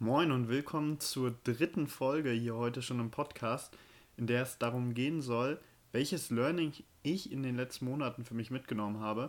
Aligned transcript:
Moin 0.00 0.30
und 0.30 0.48
willkommen 0.48 1.00
zur 1.00 1.34
dritten 1.42 1.88
Folge 1.88 2.30
hier 2.30 2.54
heute 2.54 2.82
schon 2.82 3.00
im 3.00 3.10
Podcast, 3.10 3.76
in 4.16 4.28
der 4.28 4.42
es 4.42 4.56
darum 4.56 4.94
gehen 4.94 5.20
soll, 5.20 5.58
welches 5.90 6.30
Learning 6.30 6.72
ich 7.02 7.32
in 7.32 7.42
den 7.42 7.56
letzten 7.56 7.86
Monaten 7.86 8.24
für 8.24 8.34
mich 8.34 8.52
mitgenommen 8.52 9.00
habe 9.00 9.28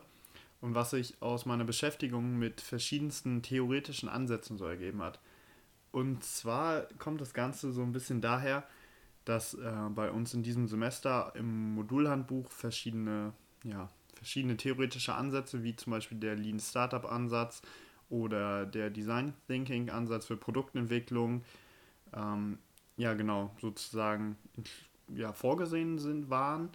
und 0.62 0.76
was 0.76 0.92
sich 0.92 1.20
aus 1.24 1.48
meiner 1.48 1.64
Beschäftigung 1.64 2.38
mit 2.38 2.62
verschiedensten 2.62 3.42
theoretischen 3.42 4.10
Ansätzen 4.10 4.60
so 4.60 4.66
ergeben 4.66 5.02
hat. 5.02 5.20
Und 5.92 6.24
zwar 6.24 6.82
kommt 7.00 7.20
das 7.20 7.34
Ganze 7.34 7.72
so 7.72 7.82
ein 7.82 7.92
bisschen 7.92 8.22
daher, 8.22 8.64
dass 9.26 9.56
äh, 9.56 9.74
bei 9.90 10.12
uns 10.12 10.36
in 10.36 10.44
diesem 10.44 10.68
Semester 10.68 11.34
im 11.36 11.74
Modulhandbuch 11.74 12.52
verschiedene, 12.52 13.34
ja, 13.64 13.90
verschiedene 14.14 14.56
theoretische 14.56 15.16
Ansätze, 15.16 15.64
wie 15.64 15.76
zum 15.76 15.90
Beispiel 15.94 16.20
der 16.20 16.36
Lean 16.36 16.60
Startup 16.60 17.12
Ansatz 17.12 17.64
oder 18.10 18.66
der 18.66 18.90
Design 18.90 19.34
Thinking 19.48 19.90
Ansatz 19.90 20.26
für 20.26 20.38
Produktentwicklung, 20.38 21.44
ähm, 22.14 22.58
ja 22.98 23.14
genau, 23.14 23.52
sozusagen 23.62 24.38
ja, 25.16 25.34
vorgesehen 25.34 26.00
sind, 26.00 26.30
waren. 26.30 26.70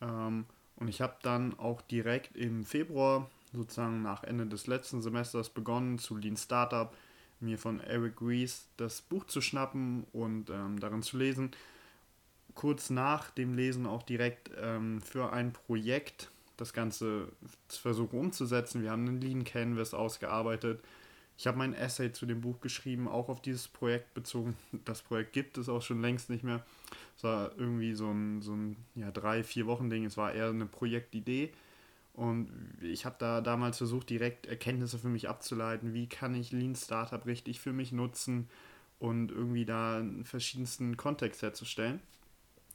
Ähm, 0.00 0.46
und 0.76 0.88
ich 0.88 1.00
habe 1.00 1.14
dann 1.22 1.56
auch 1.60 1.80
direkt 1.82 2.36
im 2.36 2.64
Februar, 2.64 3.30
sozusagen 3.52 4.02
nach 4.02 4.24
Ende 4.24 4.46
des 4.46 4.66
letzten 4.66 5.00
Semesters, 5.00 5.50
begonnen 5.50 5.98
zu 5.98 6.16
Lean 6.16 6.36
Startup, 6.36 6.92
mir 7.38 7.58
von 7.58 7.78
Eric 7.80 8.20
Rees 8.20 8.66
das 8.76 9.00
Buch 9.00 9.26
zu 9.26 9.40
schnappen 9.40 10.04
und 10.12 10.50
ähm, 10.50 10.80
darin 10.80 11.02
zu 11.02 11.18
lesen. 11.18 11.52
Kurz 12.54 12.90
nach 12.90 13.30
dem 13.30 13.54
Lesen 13.54 13.86
auch 13.86 14.02
direkt 14.02 14.50
ähm, 14.60 15.00
für 15.00 15.32
ein 15.32 15.52
Projekt 15.52 16.31
das 16.62 16.72
Ganze 16.72 17.28
versuchen 17.68 18.18
umzusetzen. 18.18 18.82
Wir 18.82 18.90
haben 18.90 19.06
einen 19.06 19.20
Lean 19.20 19.44
Canvas 19.44 19.94
ausgearbeitet. 19.94 20.82
Ich 21.36 21.46
habe 21.46 21.58
mein 21.58 21.74
Essay 21.74 22.12
zu 22.12 22.24
dem 22.24 22.40
Buch 22.40 22.60
geschrieben, 22.60 23.08
auch 23.08 23.28
auf 23.28 23.42
dieses 23.42 23.68
Projekt 23.68 24.14
bezogen. 24.14 24.56
Das 24.84 25.02
Projekt 25.02 25.32
gibt 25.32 25.58
es 25.58 25.68
auch 25.68 25.82
schon 25.82 26.00
längst 26.00 26.30
nicht 26.30 26.44
mehr. 26.44 26.64
Es 27.16 27.24
war 27.24 27.52
irgendwie 27.56 27.94
so 27.94 28.10
ein, 28.10 28.42
so 28.42 28.52
ein 28.52 28.76
ja, 28.94 29.10
drei, 29.10 29.42
vier 29.42 29.66
Wochen 29.66 29.90
Ding. 29.90 30.04
Es 30.04 30.16
war 30.16 30.32
eher 30.32 30.48
eine 30.48 30.66
Projektidee. 30.66 31.52
Und 32.14 32.50
ich 32.80 33.06
habe 33.06 33.16
da 33.18 33.40
damals 33.40 33.78
versucht, 33.78 34.10
direkt 34.10 34.46
Erkenntnisse 34.46 34.98
für 34.98 35.08
mich 35.08 35.28
abzuleiten. 35.28 35.94
Wie 35.94 36.08
kann 36.08 36.34
ich 36.34 36.52
Lean 36.52 36.76
Startup 36.76 37.24
richtig 37.26 37.60
für 37.60 37.72
mich 37.72 37.90
nutzen 37.90 38.48
und 39.02 39.32
irgendwie 39.32 39.64
da 39.64 39.98
einen 39.98 40.24
verschiedensten 40.24 40.96
Kontext 40.96 41.42
herzustellen. 41.42 41.98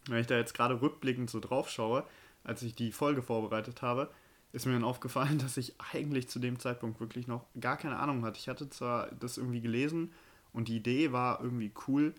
Wenn 0.08 0.20
ich 0.20 0.28
da 0.28 0.36
jetzt 0.36 0.54
gerade 0.54 0.82
rückblickend 0.82 1.30
so 1.30 1.40
drauf 1.40 1.70
schaue, 1.70 2.04
als 2.48 2.64
ich 2.64 2.74
die 2.76 2.92
Folge 2.92 3.22
vorbereitet 3.22 3.82
habe, 3.82 4.10
ist 4.54 4.66
mir 4.66 4.74
dann 4.74 4.84
aufgefallen, 4.84 5.38
dass 5.40 5.58
ich 5.58 5.76
eigentlich 5.94 6.28
zu 6.28 6.40
dem 6.40 6.60
Zeitpunkt 6.60 7.00
wirklich 7.00 7.28
noch 7.28 7.46
gar 7.60 7.78
keine 7.78 7.98
Ahnung 7.98 8.26
hatte. 8.26 8.40
Ich 8.40 8.50
hatte 8.50 8.70
zwar 8.70 9.12
das 9.20 9.38
irgendwie 9.38 9.62
gelesen 9.62 10.12
und 10.54 10.70
die 10.70 10.78
Idee 10.78 11.12
war 11.12 11.42
irgendwie 11.42 11.72
cool, 11.88 12.16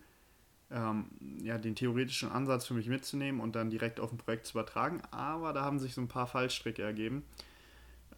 ähm, 0.71 1.07
ja, 1.41 1.57
den 1.57 1.75
theoretischen 1.75 2.31
Ansatz 2.31 2.65
für 2.67 2.75
mich 2.75 2.87
mitzunehmen 2.87 3.41
und 3.41 3.55
dann 3.55 3.71
direkt 3.71 3.99
auf 3.99 4.11
ein 4.11 4.17
Projekt 4.17 4.45
zu 4.45 4.53
übertragen, 4.53 5.01
aber 5.09 5.51
da 5.51 5.63
haben 5.63 5.79
sich 5.79 5.95
so 5.95 6.01
ein 6.01 6.07
paar 6.07 6.27
Fallstricke 6.27 6.83
ergeben, 6.83 7.23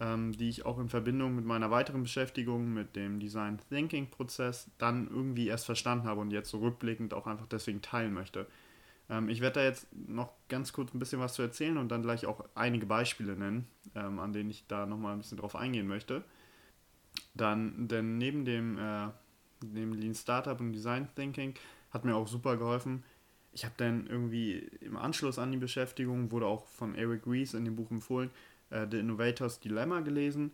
ähm, 0.01 0.33
die 0.33 0.49
ich 0.49 0.65
auch 0.65 0.77
in 0.77 0.89
Verbindung 0.89 1.33
mit 1.33 1.45
meiner 1.45 1.71
weiteren 1.71 2.03
Beschäftigung 2.03 2.73
mit 2.73 2.97
dem 2.97 3.21
Design 3.21 3.57
Thinking 3.69 4.09
Prozess 4.09 4.69
dann 4.79 5.07
irgendwie 5.07 5.47
erst 5.47 5.65
verstanden 5.65 6.07
habe 6.07 6.19
und 6.19 6.31
jetzt 6.31 6.49
so 6.49 6.59
rückblickend 6.59 7.13
auch 7.13 7.25
einfach 7.25 7.47
deswegen 7.47 7.81
teilen 7.81 8.13
möchte. 8.13 8.47
Ähm, 9.09 9.29
ich 9.29 9.41
werde 9.41 9.59
da 9.59 9.65
jetzt 9.65 9.87
noch 9.93 10.31
ganz 10.49 10.73
kurz 10.73 10.93
ein 10.93 10.99
bisschen 10.99 11.19
was 11.19 11.33
zu 11.33 11.41
erzählen 11.41 11.77
und 11.77 11.89
dann 11.89 12.01
gleich 12.01 12.25
auch 12.25 12.45
einige 12.55 12.85
Beispiele 12.85 13.35
nennen, 13.35 13.67
ähm, 13.95 14.19
an 14.19 14.33
denen 14.33 14.49
ich 14.49 14.67
da 14.67 14.85
nochmal 14.85 15.13
ein 15.13 15.19
bisschen 15.19 15.37
drauf 15.37 15.55
eingehen 15.55 15.87
möchte. 15.87 16.23
Dann, 17.33 17.87
denn 17.87 18.17
neben 18.17 18.45
dem, 18.45 18.77
äh, 18.77 19.09
dem 19.61 19.93
Lean 19.93 20.15
Startup 20.15 20.59
und 20.59 20.73
Design 20.73 21.07
Thinking 21.15 21.53
hat 21.91 22.05
mir 22.05 22.15
auch 22.15 22.27
super 22.27 22.57
geholfen. 22.57 23.03
Ich 23.53 23.65
habe 23.65 23.75
dann 23.77 24.07
irgendwie 24.07 24.59
im 24.79 24.95
Anschluss 24.95 25.37
an 25.37 25.51
die 25.51 25.57
Beschäftigung, 25.57 26.31
wurde 26.31 26.45
auch 26.45 26.65
von 26.67 26.95
Eric 26.95 27.27
Rees 27.27 27.53
in 27.53 27.65
dem 27.65 27.75
Buch 27.75 27.91
empfohlen, 27.91 28.31
äh, 28.69 28.87
The 28.89 28.99
Innovators 28.99 29.59
Dilemma 29.59 29.99
gelesen 29.99 30.51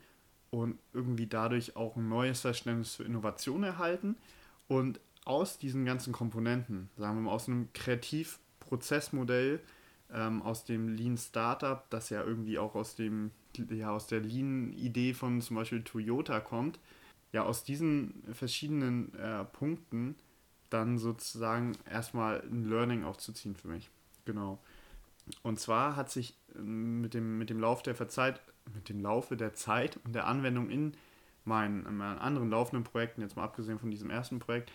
und 0.49 0.79
irgendwie 0.93 1.27
dadurch 1.27 1.75
auch 1.75 1.95
ein 1.95 2.09
neues 2.09 2.41
Verständnis 2.41 2.95
für 2.95 3.03
Innovation 3.03 3.63
erhalten. 3.63 4.17
Und 4.67 4.99
aus 5.27 5.57
diesen 5.57 5.85
ganzen 5.85 6.13
Komponenten, 6.13 6.89
sagen 6.97 7.17
wir 7.17 7.21
mal 7.23 7.31
aus 7.31 7.47
einem 7.47 7.71
kreativ 7.73 8.39
Prozessmodell 8.59 9.59
ähm, 10.13 10.41
aus 10.41 10.65
dem 10.65 10.89
Lean 10.89 11.17
Startup, 11.17 11.89
das 11.89 12.09
ja 12.09 12.23
irgendwie 12.23 12.57
auch 12.57 12.75
aus 12.75 12.95
dem 12.95 13.31
ja 13.71 13.91
aus 13.91 14.05
der 14.05 14.19
Lean-Idee 14.19 15.13
von 15.15 15.41
zum 15.41 15.55
Beispiel 15.55 15.81
Toyota 15.81 16.39
kommt, 16.39 16.79
ja 17.31 17.43
aus 17.43 17.63
diesen 17.63 18.23
verschiedenen 18.33 19.13
äh, 19.15 19.43
Punkten 19.45 20.15
dann 20.69 20.97
sozusagen 20.97 21.71
erstmal 21.89 22.41
ein 22.41 22.69
Learning 22.69 23.03
aufzuziehen 23.03 23.55
für 23.55 23.67
mich. 23.67 23.89
Genau. 24.25 24.59
Und 25.43 25.59
zwar 25.59 25.95
hat 25.95 26.11
sich 26.11 26.35
ähm, 26.55 27.01
mit 27.01 27.13
dem, 27.13 27.37
mit 27.37 27.49
dem 27.49 27.59
Lauf 27.59 27.81
der 27.81 27.95
Verzeit, 27.95 28.41
mit 28.73 28.89
dem 28.89 29.01
Laufe 29.01 29.37
der 29.37 29.53
Zeit 29.53 29.99
und 30.05 30.13
der 30.13 30.27
Anwendung 30.27 30.69
in 30.69 30.93
meinen, 31.45 31.85
in 31.85 31.97
meinen 31.97 32.19
anderen 32.19 32.49
laufenden 32.49 32.83
Projekten, 32.83 33.21
jetzt 33.21 33.35
mal 33.35 33.43
abgesehen 33.43 33.79
von 33.79 33.89
diesem 33.89 34.09
ersten 34.09 34.39
Projekt, 34.39 34.71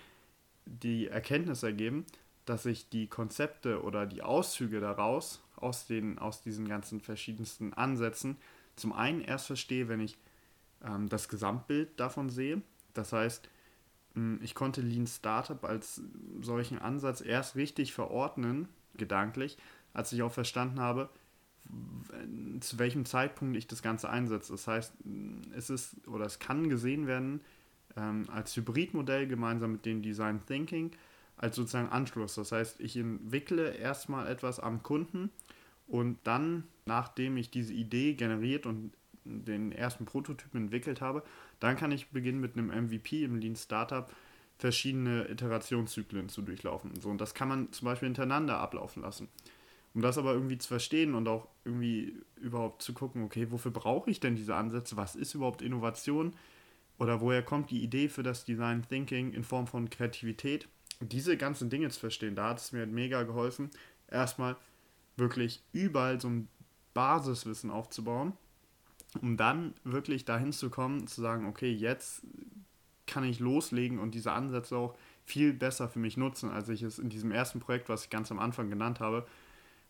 die 0.67 1.09
Erkenntnis 1.09 1.63
ergeben, 1.63 2.07
dass 2.45 2.67
ich 2.67 2.89
die 2.89 3.07
Konzepte 3.07 3.83
oder 3.83 4.07
die 4.07 4.23
Auszüge 4.23 4.81
daraus, 4.81 5.43
aus, 5.57 5.87
den, 5.87 6.19
aus 6.19 6.43
diesen 6.43 6.69
ganzen 6.69 7.01
verschiedensten 7.01 7.73
Ansätzen, 7.73 8.37
zum 8.77 8.93
einen 8.93 9.21
erst 9.21 9.47
verstehe, 9.47 9.89
wenn 9.89 10.01
ich 10.01 10.19
ähm, 10.85 11.09
das 11.09 11.29
Gesamtbild 11.29 12.01
davon 12.01 12.31
sehe. 12.31 12.63
Das 12.95 13.13
heißt, 13.13 13.49
hm, 14.15 14.41
ich 14.43 14.55
konnte 14.55 14.81
Lean 14.81 15.07
Startup 15.07 15.63
als 15.65 16.01
solchen 16.41 16.79
Ansatz 16.79 17.21
erst 17.21 17.55
richtig 17.55 17.93
verordnen, 17.93 18.69
gedanklich, 18.95 19.57
als 19.93 20.13
ich 20.13 20.23
auch 20.23 20.33
verstanden 20.33 20.81
habe, 20.81 21.09
zu 22.61 22.79
welchem 22.79 23.05
Zeitpunkt 23.07 23.57
ich 23.57 23.69
das 23.69 23.83
Ganze 23.83 24.11
einsetze. 24.11 24.53
Das 24.53 24.67
heißt, 24.67 24.95
hm, 25.05 25.43
es 25.55 25.71
ist 25.71 26.09
oder 26.09 26.27
es 26.27 26.39
kann 26.39 26.69
gesehen 26.69 27.07
werden 27.07 27.41
ähm, 27.97 28.27
als 28.31 28.57
Hybridmodell 28.57 29.27
gemeinsam 29.27 29.73
mit 29.73 29.87
dem 29.87 30.03
Design 30.03 30.41
Thinking 30.47 30.93
als 31.37 31.57
sozusagen 31.57 31.89
Anschluss. 31.89 32.35
Das 32.35 32.53
heißt, 32.53 32.81
ich 32.81 32.97
entwickle 32.97 33.75
erstmal 33.75 34.29
etwas 34.29 34.61
am 34.61 34.83
Kunden 34.83 35.31
und 35.87 36.19
dann, 36.25 36.65
nachdem 36.87 37.37
ich 37.37 37.51
diese 37.51 37.73
Idee 37.73 38.15
generiert 38.15 38.67
und 38.67 38.93
den 39.25 39.73
ersten 39.73 40.05
Prototypen 40.05 40.63
entwickelt 40.63 41.01
habe, 41.01 41.23
dann 41.61 41.77
kann 41.77 41.93
ich 41.93 42.11
beginnen 42.11 42.41
mit 42.41 42.57
einem 42.57 42.69
MVP 42.69 43.25
im 43.25 43.37
Lean 43.37 43.57
Startup 43.57 44.11
verschiedene 44.59 45.29
Iterationszyklen 45.29 46.29
zu 46.29 46.43
durchlaufen. 46.43 46.93
So, 47.01 47.09
und 47.11 47.21
das 47.21 47.35
kann 47.35 47.49
man 47.49 47.73
zum 47.73 47.87
Beispiel 47.87 48.07
hintereinander 48.07 48.59
ablaufen 48.59 49.03
lassen. 49.03 49.29
Um 49.95 50.01
das 50.01 50.17
aber 50.17 50.33
irgendwie 50.33 50.59
zu 50.59 50.69
verstehen 50.69 51.15
und 51.15 51.29
auch 51.29 51.49
irgendwie 51.65 52.17
überhaupt 52.37 52.83
zu 52.83 52.95
gucken, 52.95 53.25
okay, 53.25 53.51
wofür 53.51 53.73
brauche 53.73 54.11
ich 54.11 54.21
denn 54.21 54.37
diese 54.37 54.55
Ansätze? 54.55 54.97
Was 54.97 55.15
ist 55.15 55.35
überhaupt 55.35 55.63
Innovation? 55.63 56.35
Oder 57.03 57.21
woher 57.21 57.43
kommt 57.43 57.71
die 57.71 57.83
Idee 57.83 58.09
für 58.09 58.23
das 58.23 58.45
Design 58.45 58.85
Thinking 58.89 59.33
in 59.33 59.43
Form 59.43 59.67
von 59.67 59.91
Kreativität? 59.91 60.69
diese 61.01 61.37
ganzen 61.37 61.69
Dinge 61.69 61.89
zu 61.91 61.99
verstehen, 61.99 62.37
da 62.37 62.51
hat 62.51 62.59
es 62.59 62.71
mir 62.71 62.87
mega 62.87 63.25
geholfen, 63.25 63.71
erstmal 64.09 64.57
wirklich 65.17 65.63
überall 65.73 66.21
so 66.21 66.29
ein 66.29 66.49
Basiswissen 66.95 67.71
aufzubauen, 67.71 68.35
um 69.21 69.37
dann 69.37 69.75
wirklich 69.85 70.25
dahin 70.25 70.53
zu 70.53 70.71
kommen, 70.71 71.09
zu 71.09 71.21
sagen, 71.21 71.47
okay, 71.47 71.73
jetzt 71.73 72.23
kann 73.09 73.25
ich 73.25 73.41
loslegen 73.41 73.99
und 73.99 74.15
diese 74.15 74.31
Ansätze 74.31 74.77
auch 74.77 74.97
viel 75.25 75.53
besser 75.53 75.89
für 75.89 75.99
mich 75.99 76.17
nutzen, 76.17 76.51
als 76.51 76.69
ich 76.69 76.83
es 76.83 77.01
in 77.01 77.09
diesem 77.09 77.33
ersten 77.33 77.59
Projekt, 77.59 77.89
was 77.89 78.05
ich 78.05 78.11
ganz 78.11 78.31
am 78.31 78.39
Anfang 78.39 78.71
genannt 78.71 79.01
habe, 79.01 79.27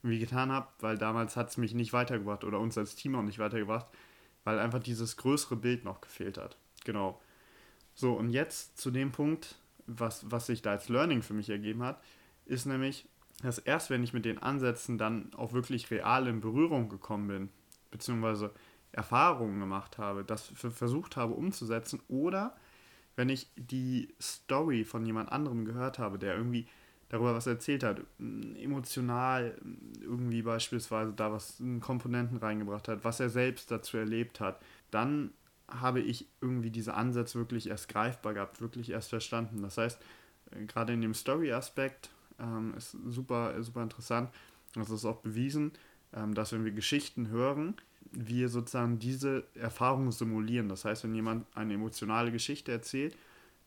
wie 0.03 0.19
getan 0.19 0.51
habe, 0.51 0.69
weil 0.81 0.97
damals 0.97 1.37
hat 1.37 1.51
es 1.51 1.59
mich 1.59 1.75
nicht 1.75 1.93
weitergebracht 1.93 2.43
oder 2.43 2.59
uns 2.59 2.79
als 2.79 2.95
Team 2.97 3.15
auch 3.15 3.23
nicht 3.23 3.39
weitergebracht, 3.39 3.87
weil 4.45 4.59
einfach 4.59 4.81
dieses 4.81 5.17
größere 5.17 5.57
Bild 5.57 5.85
noch 5.85 6.01
gefehlt 6.01 6.39
hat. 6.39 6.57
Genau. 6.85 7.21
So, 7.95 8.15
und 8.15 8.31
jetzt 8.31 8.79
zu 8.79 8.91
dem 8.91 9.13
Punkt, 9.13 9.57
was, 9.87 10.31
was 10.31 10.47
sich 10.47 10.63
da 10.63 10.73
als 10.73 10.89
Learning 10.89 11.23
für 11.23 11.35
mich 11.35 11.51
ergeben 11.51 11.83
hat, 11.83 12.03
ist 12.47 12.67
nämlich, 12.67 13.09
dass 13.43 13.59
erst 13.59 13.91
wenn 13.91 14.03
ich 14.03 14.13
mit 14.13 14.25
den 14.25 14.39
Ansätzen 14.39 14.99
dann 14.99 15.33
auch 15.35 15.53
wirklich 15.53 15.91
real 15.91 16.27
in 16.27 16.41
Berührung 16.41 16.89
gekommen 16.89 17.29
bin, 17.29 17.49
beziehungsweise 17.91 18.53
Erfahrungen 18.93 19.59
gemacht 19.61 19.99
habe, 19.99 20.25
das 20.25 20.53
versucht 20.55 21.17
habe 21.17 21.35
umzusetzen 21.35 22.01
oder 22.09 22.57
wenn 23.17 23.29
ich 23.29 23.51
die 23.57 24.15
Story 24.21 24.85
von 24.85 25.05
jemand 25.05 25.31
anderem 25.33 25.65
gehört 25.65 25.99
habe, 25.99 26.19
der 26.19 26.37
irgendwie 26.37 26.67
darüber 27.09 27.35
was 27.35 27.47
erzählt 27.47 27.83
hat, 27.85 28.01
emotional 28.19 29.59
irgendwie 30.01 30.43
beispielsweise 30.43 31.13
da 31.13 31.31
was 31.31 31.61
in 31.61 31.81
Komponenten 31.81 32.39
reingebracht 32.39 32.89
hat, 32.89 33.05
was 33.05 33.21
er 33.21 33.29
selbst 33.29 33.71
dazu 33.71 33.99
erlebt 33.99 34.41
hat, 34.41 34.61
dann 34.91 35.33
habe 35.81 36.01
ich 36.01 36.29
irgendwie 36.41 36.71
diese 36.71 36.95
Ansätze 36.95 37.39
wirklich 37.39 37.69
erst 37.69 37.89
greifbar 37.89 38.35
gehabt, 38.35 38.61
wirklich 38.61 38.91
erst 38.91 39.11
verstanden. 39.11 39.63
Das 39.63 39.79
heißt, 39.79 40.01
äh, 40.53 40.65
gerade 40.67 40.93
in 40.93 41.01
dem 41.01 41.15
Story-Aspekt 41.15 42.11
ähm, 42.39 42.75
ist 42.77 42.97
super, 43.07 43.63
super 43.63 43.83
interessant. 43.83 44.31
Das 44.75 44.91
ist 44.91 45.05
auch 45.05 45.21
bewiesen, 45.21 45.73
ähm, 46.13 46.35
dass 46.35 46.53
wenn 46.53 46.65
wir 46.65 46.73
Geschichten 46.73 47.29
hören, 47.29 47.75
wir 48.11 48.49
sozusagen 48.49 48.99
diese 48.99 49.45
Erfahrung 49.55 50.13
simulieren. 50.13 50.69
Das 50.69 50.85
heißt, 50.85 51.05
wenn 51.05 51.15
jemand 51.15 51.47
eine 51.57 51.75
emotionale 51.75 52.31
Geschichte 52.31 52.73
erzählt, 52.73 53.17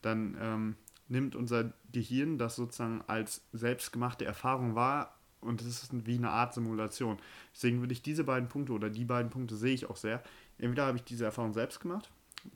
dann 0.02 0.38
ähm, 0.40 0.76
nimmt 1.08 1.36
unser 1.36 1.74
Gehirn 1.92 2.38
das 2.38 2.56
sozusagen 2.56 3.04
als 3.08 3.44
selbstgemachte 3.54 4.26
Erfahrung 4.26 4.76
wahr 4.76 5.16
und 5.42 5.62
es 5.62 5.68
ist 5.68 6.06
wie 6.06 6.18
eine 6.18 6.32
Art 6.32 6.54
Simulation. 6.54 7.18
Deswegen 7.54 7.80
würde 7.80 7.94
ich 7.94 8.02
diese 8.02 8.24
beiden 8.24 8.50
Punkte 8.50 8.74
oder 8.74 8.90
die 8.90 9.06
beiden 9.06 9.30
Punkte 9.30 9.56
sehe 9.56 9.74
ich 9.74 9.90
auch 9.90 9.96
sehr. 9.96 10.24
Entweder 10.58 10.86
habe 10.86 10.98
ich 10.98 11.04
diese 11.04 11.26
Erfahrung 11.26 11.54
selbst 11.54 11.80
gemacht, 11.80 12.10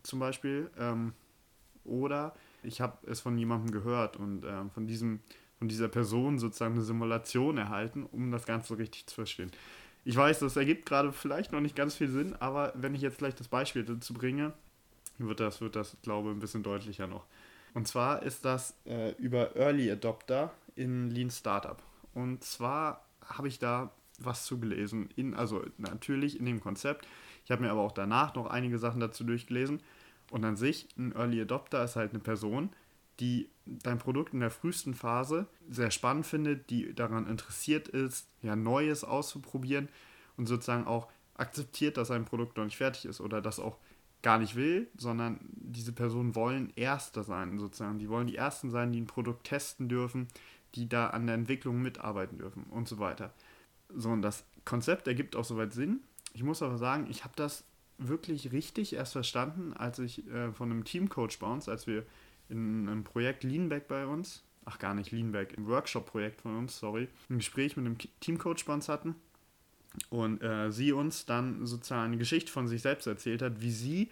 zum 0.03 0.19
Beispiel, 0.19 0.69
ähm, 0.77 1.13
oder 1.83 2.35
ich 2.63 2.81
habe 2.81 2.97
es 3.07 3.19
von 3.19 3.37
jemandem 3.37 3.71
gehört 3.71 4.17
und 4.17 4.43
äh, 4.43 4.69
von, 4.73 4.87
diesem, 4.87 5.19
von 5.57 5.67
dieser 5.67 5.87
Person 5.87 6.39
sozusagen 6.39 6.75
eine 6.75 6.83
Simulation 6.83 7.57
erhalten, 7.57 8.05
um 8.11 8.31
das 8.31 8.45
Ganze 8.45 8.77
richtig 8.77 9.07
zu 9.07 9.15
verstehen. 9.15 9.51
Ich 10.05 10.15
weiß, 10.15 10.39
das 10.39 10.55
ergibt 10.55 10.85
gerade 10.85 11.11
vielleicht 11.11 11.51
noch 11.51 11.61
nicht 11.61 11.75
ganz 11.75 11.95
viel 11.95 12.07
Sinn, 12.07 12.35
aber 12.39 12.73
wenn 12.75 12.95
ich 12.95 13.01
jetzt 13.01 13.17
gleich 13.17 13.35
das 13.35 13.47
Beispiel 13.47 13.83
dazu 13.83 14.13
bringe, 14.13 14.53
wird 15.17 15.39
das, 15.39 15.59
wird 15.59 15.75
das, 15.75 15.97
glaube 16.01 16.29
ich, 16.29 16.35
ein 16.35 16.39
bisschen 16.39 16.63
deutlicher 16.63 17.07
noch. 17.07 17.25
Und 17.73 17.87
zwar 17.87 18.23
ist 18.23 18.45
das 18.45 18.75
äh, 18.85 19.11
über 19.17 19.55
Early 19.55 19.91
Adopter 19.91 20.51
in 20.75 21.11
Lean 21.11 21.29
Startup. 21.29 21.81
Und 22.13 22.43
zwar 22.43 23.05
habe 23.25 23.47
ich 23.47 23.59
da 23.59 23.91
was 24.17 24.45
zugelesen. 24.45 25.09
In, 25.15 25.33
also 25.33 25.63
natürlich 25.77 26.39
in 26.39 26.45
dem 26.45 26.61
Konzept. 26.61 27.07
Ich 27.49 27.51
habe 27.51 27.63
mir 27.63 27.71
aber 27.71 27.81
auch 27.81 27.93
danach 27.93 28.35
noch 28.35 28.45
einige 28.45 28.77
Sachen 28.77 28.99
dazu 28.99 29.23
durchgelesen. 29.23 29.81
Und 30.29 30.45
an 30.45 30.55
sich, 30.55 30.87
ein 30.99 31.15
Early 31.15 31.41
Adopter 31.41 31.83
ist 31.83 31.95
halt 31.95 32.11
eine 32.11 32.19
Person, 32.19 32.69
die 33.19 33.49
dein 33.65 33.97
Produkt 33.97 34.35
in 34.35 34.39
der 34.39 34.51
frühesten 34.51 34.93
Phase 34.93 35.47
sehr 35.67 35.89
spannend 35.89 36.27
findet, 36.27 36.69
die 36.69 36.93
daran 36.93 37.25
interessiert 37.25 37.87
ist, 37.87 38.27
ja, 38.43 38.55
Neues 38.55 39.03
auszuprobieren 39.03 39.89
und 40.37 40.45
sozusagen 40.45 40.85
auch 40.85 41.07
akzeptiert, 41.37 41.97
dass 41.97 42.11
ein 42.11 42.25
Produkt 42.25 42.55
noch 42.55 42.65
nicht 42.65 42.77
fertig 42.77 43.05
ist 43.05 43.19
oder 43.19 43.41
das 43.41 43.59
auch 43.59 43.77
gar 44.21 44.37
nicht 44.37 44.55
will, 44.55 44.87
sondern 44.95 45.39
diese 45.41 45.91
Personen 45.91 46.35
wollen 46.35 46.71
Erster 46.75 47.23
sein, 47.23 47.57
sozusagen. 47.57 47.97
Die 47.97 48.09
wollen 48.09 48.27
die 48.27 48.35
Ersten 48.35 48.69
sein, 48.69 48.91
die 48.91 49.01
ein 49.01 49.07
Produkt 49.07 49.47
testen 49.47 49.89
dürfen, 49.89 50.27
die 50.75 50.87
da 50.87 51.07
an 51.07 51.25
der 51.25 51.33
Entwicklung 51.33 51.81
mitarbeiten 51.81 52.37
dürfen 52.37 52.65
und 52.69 52.87
so 52.87 52.99
weiter. 52.99 53.33
So, 53.95 54.09
und 54.09 54.21
das 54.21 54.45
Konzept 54.65 55.07
ergibt 55.07 55.35
auch 55.35 55.45
soweit 55.45 55.73
Sinn. 55.73 56.01
Ich 56.33 56.43
muss 56.43 56.61
aber 56.61 56.77
sagen, 56.77 57.07
ich 57.09 57.23
habe 57.23 57.33
das 57.35 57.63
wirklich 57.97 58.51
richtig 58.51 58.93
erst 58.93 59.13
verstanden, 59.13 59.73
als 59.73 59.99
ich 59.99 60.25
äh, 60.27 60.51
von 60.53 60.71
einem 60.71 60.83
Teamcoach 60.85 61.39
bei 61.39 61.47
uns, 61.47 61.67
als 61.67 61.85
wir 61.87 62.05
in 62.49 62.87
einem 62.87 63.03
Projekt 63.03 63.43
Leanback 63.43 63.87
bei 63.87 64.05
uns, 64.05 64.43
ach 64.65 64.79
gar 64.79 64.93
nicht 64.93 65.11
Leanback, 65.11 65.53
im 65.53 65.67
Workshop-Projekt 65.67 66.41
von 66.41 66.57
uns, 66.57 66.79
sorry, 66.79 67.07
ein 67.29 67.37
Gespräch 67.37 67.75
mit 67.77 67.85
einem 67.85 67.97
Teamcoach 68.19 68.65
bei 68.65 68.73
uns 68.73 68.89
hatten 68.89 69.15
und 70.09 70.41
äh, 70.41 70.71
sie 70.71 70.91
uns 70.91 71.25
dann 71.25 71.65
sozusagen 71.65 72.05
eine 72.05 72.17
Geschichte 72.17 72.51
von 72.51 72.67
sich 72.67 72.81
selbst 72.81 73.07
erzählt 73.07 73.41
hat, 73.41 73.61
wie 73.61 73.71
sie 73.71 74.09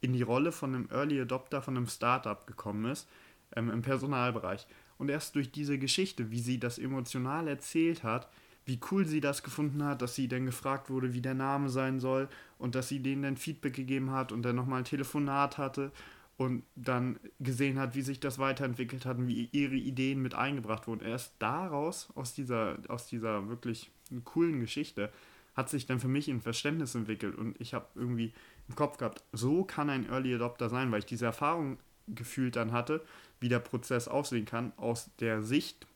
in 0.00 0.12
die 0.12 0.22
Rolle 0.22 0.52
von 0.52 0.74
einem 0.74 0.88
Early 0.90 1.20
Adopter 1.20 1.62
von 1.62 1.76
einem 1.76 1.86
Startup 1.86 2.46
gekommen 2.46 2.90
ist 2.90 3.08
ähm, 3.56 3.70
im 3.70 3.82
Personalbereich. 3.82 4.66
Und 4.96 5.10
erst 5.10 5.34
durch 5.34 5.50
diese 5.50 5.78
Geschichte, 5.78 6.30
wie 6.30 6.40
sie 6.40 6.58
das 6.58 6.78
emotional 6.78 7.46
erzählt 7.48 8.02
hat, 8.02 8.28
wie 8.68 8.78
cool 8.90 9.06
sie 9.06 9.22
das 9.22 9.42
gefunden 9.42 9.82
hat, 9.82 10.02
dass 10.02 10.14
sie 10.14 10.28
dann 10.28 10.44
gefragt 10.44 10.90
wurde, 10.90 11.14
wie 11.14 11.22
der 11.22 11.32
Name 11.34 11.70
sein 11.70 12.00
soll 12.00 12.28
und 12.58 12.74
dass 12.74 12.88
sie 12.88 13.00
denen 13.00 13.22
dann 13.22 13.36
Feedback 13.38 13.72
gegeben 13.72 14.10
hat 14.10 14.30
und 14.30 14.42
dann 14.42 14.56
nochmal 14.56 14.80
ein 14.80 14.84
Telefonat 14.84 15.56
hatte 15.56 15.90
und 16.36 16.64
dann 16.76 17.18
gesehen 17.40 17.78
hat, 17.78 17.94
wie 17.94 18.02
sich 18.02 18.20
das 18.20 18.38
weiterentwickelt 18.38 19.06
hat 19.06 19.16
und 19.16 19.26
wie 19.26 19.48
ihre 19.52 19.74
Ideen 19.74 20.20
mit 20.20 20.34
eingebracht 20.34 20.86
wurden. 20.86 21.04
Erst 21.04 21.32
daraus, 21.38 22.10
aus 22.14 22.34
dieser, 22.34 22.76
aus 22.88 23.06
dieser 23.06 23.48
wirklich 23.48 23.90
coolen 24.24 24.60
Geschichte, 24.60 25.10
hat 25.56 25.70
sich 25.70 25.86
dann 25.86 25.98
für 25.98 26.08
mich 26.08 26.28
ein 26.28 26.42
Verständnis 26.42 26.94
entwickelt 26.94 27.36
und 27.36 27.58
ich 27.58 27.72
habe 27.72 27.86
irgendwie 27.94 28.34
im 28.68 28.74
Kopf 28.76 28.98
gehabt, 28.98 29.24
so 29.32 29.64
kann 29.64 29.88
ein 29.88 30.06
Early 30.10 30.34
Adopter 30.34 30.68
sein, 30.68 30.92
weil 30.92 30.98
ich 30.98 31.06
diese 31.06 31.24
Erfahrung 31.24 31.78
gefühlt 32.06 32.56
dann 32.56 32.72
hatte, 32.72 33.02
wie 33.40 33.48
der 33.48 33.60
Prozess 33.60 34.08
aussehen 34.08 34.44
kann, 34.44 34.72
aus 34.76 35.10
der 35.20 35.42
Sicht 35.42 35.86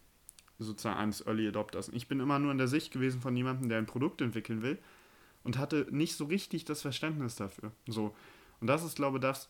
sozusagen 0.62 0.98
eines 0.98 1.26
Early 1.26 1.48
Adopters. 1.48 1.88
Ich 1.88 2.08
bin 2.08 2.20
immer 2.20 2.38
nur 2.38 2.52
in 2.52 2.58
der 2.58 2.68
Sicht 2.68 2.92
gewesen 2.92 3.20
von 3.20 3.36
jemandem, 3.36 3.68
der 3.68 3.78
ein 3.78 3.86
Produkt 3.86 4.20
entwickeln 4.20 4.62
will 4.62 4.78
und 5.44 5.58
hatte 5.58 5.86
nicht 5.90 6.16
so 6.16 6.24
richtig 6.24 6.64
das 6.64 6.82
Verständnis 6.82 7.36
dafür. 7.36 7.72
So. 7.86 8.14
Und 8.60 8.66
das 8.66 8.84
ist, 8.84 8.96
glaube 8.96 9.18
ich, 9.18 9.22
das, 9.22 9.48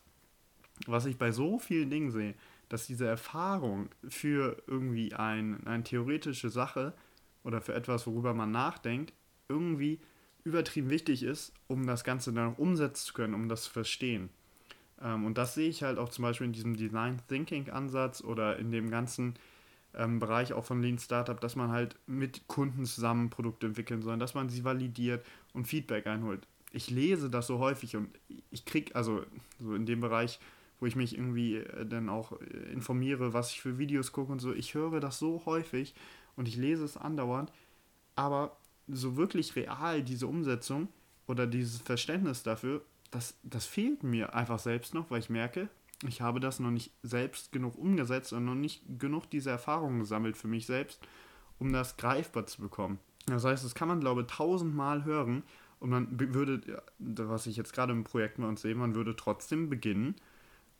was 0.86 1.06
ich 1.06 1.18
bei 1.18 1.32
so 1.32 1.58
vielen 1.58 1.90
Dingen 1.90 2.10
sehe, 2.10 2.34
dass 2.68 2.86
diese 2.86 3.06
Erfahrung 3.06 3.90
für 4.08 4.62
irgendwie 4.66 5.12
ein, 5.12 5.66
eine 5.66 5.84
theoretische 5.84 6.48
Sache 6.48 6.94
oder 7.44 7.60
für 7.60 7.74
etwas, 7.74 8.06
worüber 8.06 8.32
man 8.32 8.50
nachdenkt, 8.50 9.12
irgendwie 9.48 10.00
übertrieben 10.44 10.90
wichtig 10.90 11.22
ist, 11.22 11.52
um 11.68 11.86
das 11.86 12.04
Ganze 12.04 12.32
dann 12.32 12.54
auch 12.54 12.58
umsetzen 12.58 13.06
zu 13.06 13.12
können, 13.12 13.34
um 13.34 13.48
das 13.48 13.64
zu 13.64 13.70
verstehen. 13.70 14.30
Ähm, 15.02 15.24
und 15.24 15.38
das 15.38 15.54
sehe 15.54 15.68
ich 15.68 15.82
halt 15.82 15.98
auch 15.98 16.08
zum 16.08 16.22
Beispiel 16.22 16.46
in 16.46 16.52
diesem 16.52 16.76
Design 16.76 17.20
Thinking 17.28 17.70
Ansatz 17.70 18.22
oder 18.22 18.58
in 18.58 18.70
dem 18.70 18.90
ganzen 18.90 19.34
ähm, 19.94 20.18
Bereich 20.18 20.52
auch 20.52 20.64
von 20.64 20.82
Lean 20.82 20.98
Startup, 20.98 21.40
dass 21.40 21.56
man 21.56 21.70
halt 21.70 21.96
mit 22.06 22.46
Kunden 22.48 22.84
zusammen 22.84 23.30
Produkte 23.30 23.66
entwickeln 23.66 24.02
soll, 24.02 24.18
dass 24.18 24.34
man 24.34 24.48
sie 24.48 24.64
validiert 24.64 25.24
und 25.52 25.66
Feedback 25.66 26.06
einholt. 26.06 26.46
Ich 26.72 26.90
lese 26.90 27.28
das 27.28 27.46
so 27.46 27.58
häufig 27.58 27.96
und 27.96 28.08
ich 28.50 28.64
kriege, 28.64 28.94
also 28.94 29.24
so 29.58 29.74
in 29.74 29.84
dem 29.86 30.00
Bereich, 30.00 30.40
wo 30.80 30.86
ich 30.86 30.96
mich 30.96 31.16
irgendwie 31.16 31.56
äh, 31.56 31.86
dann 31.86 32.08
auch 32.08 32.32
äh, 32.40 32.72
informiere, 32.72 33.32
was 33.32 33.50
ich 33.50 33.60
für 33.60 33.78
Videos 33.78 34.12
gucke 34.12 34.32
und 34.32 34.40
so, 34.40 34.52
ich 34.52 34.74
höre 34.74 35.00
das 35.00 35.18
so 35.18 35.42
häufig 35.44 35.94
und 36.36 36.48
ich 36.48 36.56
lese 36.56 36.84
es 36.84 36.96
andauernd, 36.96 37.52
aber 38.16 38.56
so 38.88 39.16
wirklich 39.16 39.54
real 39.54 40.02
diese 40.02 40.26
Umsetzung 40.26 40.88
oder 41.26 41.46
dieses 41.46 41.80
Verständnis 41.80 42.42
dafür, 42.42 42.82
das, 43.10 43.36
das 43.42 43.66
fehlt 43.66 44.02
mir 44.02 44.34
einfach 44.34 44.58
selbst 44.58 44.94
noch, 44.94 45.10
weil 45.10 45.20
ich 45.20 45.30
merke, 45.30 45.68
ich 46.06 46.20
habe 46.20 46.40
das 46.40 46.60
noch 46.60 46.70
nicht 46.70 46.92
selbst 47.02 47.52
genug 47.52 47.76
umgesetzt 47.76 48.32
und 48.32 48.44
noch 48.44 48.54
nicht 48.54 48.82
genug 48.98 49.30
diese 49.30 49.50
Erfahrungen 49.50 50.00
gesammelt 50.00 50.36
für 50.36 50.48
mich 50.48 50.66
selbst, 50.66 51.00
um 51.58 51.72
das 51.72 51.96
greifbar 51.96 52.46
zu 52.46 52.60
bekommen. 52.60 52.98
Das 53.26 53.44
heißt, 53.44 53.64
das 53.64 53.74
kann 53.74 53.88
man, 53.88 54.00
glaube 54.00 54.22
ich, 54.22 54.26
tausendmal 54.26 55.04
hören 55.04 55.44
und 55.78 55.90
man 55.90 56.08
würde, 56.34 56.82
was 56.98 57.46
ich 57.46 57.56
jetzt 57.56 57.72
gerade 57.72 57.92
im 57.92 58.04
Projekt 58.04 58.38
bei 58.38 58.46
uns 58.46 58.62
sehe, 58.62 58.74
man 58.74 58.94
würde 58.94 59.14
trotzdem 59.16 59.68
beginnen 59.68 60.16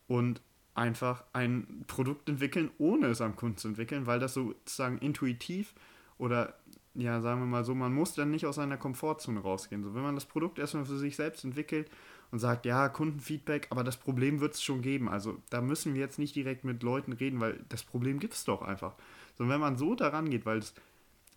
und 0.07 0.41
einfach 0.75 1.23
ein 1.33 1.85
Produkt 1.87 2.27
entwickeln, 2.27 2.71
ohne 2.77 3.07
es 3.07 3.21
am 3.21 3.35
Kunden 3.35 3.57
zu 3.57 3.69
entwickeln, 3.69 4.07
weil 4.07 4.19
das 4.19 4.33
sozusagen 4.33 4.97
intuitiv 4.97 5.73
oder 6.17 6.55
ja, 6.95 7.21
sagen 7.21 7.41
wir 7.41 7.47
mal 7.47 7.63
so, 7.63 7.73
man 7.73 7.93
muss 7.93 8.13
dann 8.13 8.31
nicht 8.31 8.45
aus 8.45 8.55
seiner 8.55 8.77
Komfortzone 8.77 9.39
rausgehen. 9.39 9.83
So, 9.83 9.95
wenn 9.95 10.03
man 10.03 10.15
das 10.15 10.25
Produkt 10.25 10.59
erstmal 10.59 10.85
für 10.85 10.97
sich 10.97 11.15
selbst 11.15 11.43
entwickelt 11.43 11.89
und 12.33 12.39
sagt, 12.39 12.65
ja, 12.65 12.89
Kundenfeedback, 12.89 13.67
aber 13.69 13.83
das 13.83 13.95
Problem 13.95 14.39
wird 14.39 14.55
es 14.55 14.63
schon 14.63 14.81
geben. 14.81 15.07
Also 15.07 15.37
da 15.51 15.61
müssen 15.61 15.93
wir 15.93 16.01
jetzt 16.01 16.17
nicht 16.17 16.35
direkt 16.35 16.63
mit 16.63 16.81
Leuten 16.81 17.13
reden, 17.13 17.39
weil 17.39 17.63
das 17.69 17.83
Problem 17.83 18.17
gibt 18.17 18.33
es 18.33 18.43
doch 18.43 18.63
einfach. 18.63 18.95
So, 19.37 19.47
wenn 19.49 19.59
man 19.59 19.77
so 19.77 19.93
daran 19.93 20.31
geht, 20.31 20.43
weil 20.43 20.57
es 20.57 20.73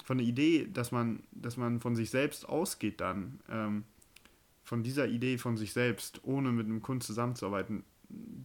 von 0.06 0.16
der 0.16 0.26
Idee, 0.26 0.66
dass 0.72 0.92
man, 0.92 1.22
dass 1.32 1.58
man 1.58 1.80
von 1.80 1.96
sich 1.96 2.08
selbst 2.08 2.48
ausgeht 2.48 3.02
dann, 3.02 3.40
ähm, 3.50 3.84
von 4.64 4.82
dieser 4.82 5.06
Idee 5.06 5.36
von 5.36 5.58
sich 5.58 5.74
selbst, 5.74 6.20
ohne 6.24 6.50
mit 6.50 6.64
einem 6.64 6.80
Kunden 6.80 7.02
zusammenzuarbeiten, 7.02 7.84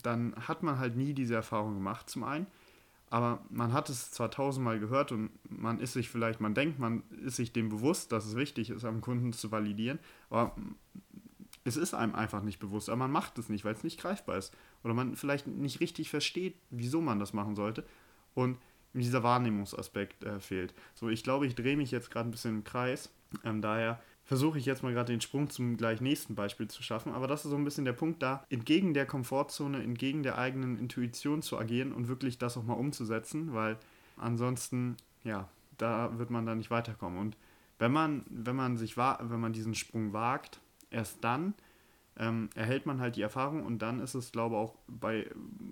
dann 0.04 0.36
hat 0.36 0.62
man 0.62 0.78
halt 0.78 0.98
nie 0.98 1.14
diese 1.14 1.36
Erfahrung 1.36 1.76
gemacht, 1.76 2.10
zum 2.10 2.26
einen. 2.26 2.48
Aber 3.10 3.46
man 3.50 3.72
hat 3.72 3.90
es 3.90 4.12
zwar 4.12 4.30
tausendmal 4.30 4.80
gehört 4.80 5.14
und 5.14 5.30
man 5.50 5.80
ist 5.80 5.94
sich 5.94 6.10
vielleicht, 6.10 6.42
man 6.42 6.54
denkt, 6.54 6.80
man 6.80 7.04
ist 7.26 7.38
sich 7.38 7.54
dem 7.54 7.70
bewusst, 7.70 8.12
dass 8.12 8.26
es 8.26 8.36
wichtig 8.36 8.72
ist, 8.72 8.84
am 8.84 9.00
Kunden 9.00 9.32
zu 9.32 9.52
validieren, 9.54 10.00
aber 10.30 10.54
es 11.64 11.78
ist 11.78 11.94
einem 11.94 12.16
einfach 12.16 12.42
nicht 12.42 12.60
bewusst, 12.60 12.90
aber 12.90 12.98
man 12.98 13.12
macht 13.12 13.38
es 13.38 13.50
nicht, 13.50 13.66
weil 13.66 13.76
es 13.76 13.84
nicht 13.84 14.00
greifbar 14.00 14.38
ist. 14.38 14.54
Oder 14.84 14.94
man 14.94 15.16
vielleicht 15.16 15.48
nicht 15.48 15.80
richtig 15.80 16.10
versteht, 16.10 16.56
wieso 16.70 17.02
man 17.02 17.20
das 17.20 17.34
machen 17.34 17.56
sollte. 17.56 17.86
Und 18.34 18.58
dieser 18.94 19.24
Wahrnehmungsaspekt 19.24 20.24
äh, 20.24 20.40
fehlt. 20.40 20.74
So, 20.96 21.10
ich 21.10 21.24
glaube, 21.24 21.46
ich 21.46 21.56
drehe 21.56 21.78
mich 21.78 21.92
jetzt 21.92 22.12
gerade 22.12 22.30
ein 22.30 22.32
bisschen 22.32 22.58
im 22.58 22.64
Kreis. 22.64 23.10
Ähm, 23.44 23.62
daher 23.62 24.02
versuche 24.24 24.58
ich 24.58 24.66
jetzt 24.66 24.84
mal 24.84 24.94
gerade 24.94 25.14
den 25.14 25.22
Sprung 25.22 25.50
zum 25.50 25.78
gleich 25.78 26.02
nächsten 26.02 26.36
Beispiel 26.36 26.68
zu 26.68 26.84
schaffen. 26.84 27.14
Aber 27.14 27.28
das 27.28 27.46
ist 27.46 27.52
so 27.52 27.58
ein 27.58 27.64
bisschen 27.64 27.86
der 27.86 27.94
Punkt 27.94 28.22
da, 28.22 28.46
entgegen 28.50 28.94
der 28.94 29.06
Komfortzone, 29.06 29.82
entgegen 29.84 30.24
der 30.24 30.38
eigenen 30.38 30.78
Intuition 30.78 31.42
zu 31.42 31.58
agieren 31.58 31.94
und 31.94 32.08
wirklich 32.08 32.38
das 32.38 32.58
auch 32.58 32.64
mal 32.64 32.74
umzusetzen, 32.74 33.54
weil 33.54 33.78
ansonsten, 34.18 34.98
ja, 35.24 35.48
da 35.78 36.18
wird 36.18 36.30
man 36.30 36.46
da 36.46 36.56
nicht 36.56 36.72
weiterkommen. 36.72 37.20
Und 37.20 37.38
wenn 37.80 37.92
man, 37.92 38.26
wenn 38.30 38.56
man 38.56 38.78
sich 38.78 38.98
wenn 38.98 39.40
man 39.40 39.54
diesen 39.54 39.76
Sprung 39.76 40.14
wagt, 40.14 40.60
erst 40.92 41.24
dann 41.24 41.56
ähm, 42.18 42.50
erhält 42.56 42.86
man 42.86 43.00
halt 43.00 43.16
die 43.16 43.22
Erfahrung 43.22 43.66
und 43.66 43.80
dann 43.80 44.00
ist 44.00 44.16
es, 44.16 44.32
glaube 44.32 44.56
ich, 44.56 44.62
auch 44.62 44.76
bei 44.88 45.30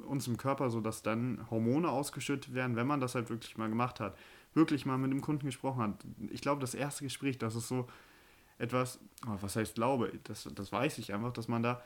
uns 0.07 0.27
im 0.27 0.37
Körper 0.37 0.69
so, 0.69 0.81
dass 0.81 1.03
dann 1.03 1.45
Hormone 1.51 1.89
ausgeschüttet 1.89 2.53
werden, 2.53 2.75
wenn 2.75 2.87
man 2.87 3.01
das 3.01 3.15
halt 3.15 3.29
wirklich 3.29 3.57
mal 3.57 3.69
gemacht 3.69 3.99
hat, 3.99 4.17
wirklich 4.53 4.85
mal 4.85 4.97
mit 4.97 5.11
dem 5.11 5.21
Kunden 5.21 5.45
gesprochen 5.45 5.81
hat. 5.81 6.05
Ich 6.31 6.41
glaube, 6.41 6.61
das 6.61 6.73
erste 6.73 7.03
Gespräch, 7.03 7.37
das 7.37 7.55
ist 7.55 7.67
so 7.67 7.87
etwas, 8.57 8.99
oh, 9.27 9.37
was 9.41 9.55
heißt 9.55 9.75
glaube, 9.75 10.11
das, 10.23 10.49
das 10.55 10.71
weiß 10.71 10.97
ich 10.97 11.13
einfach, 11.13 11.33
dass 11.33 11.47
man 11.47 11.61
da, 11.61 11.81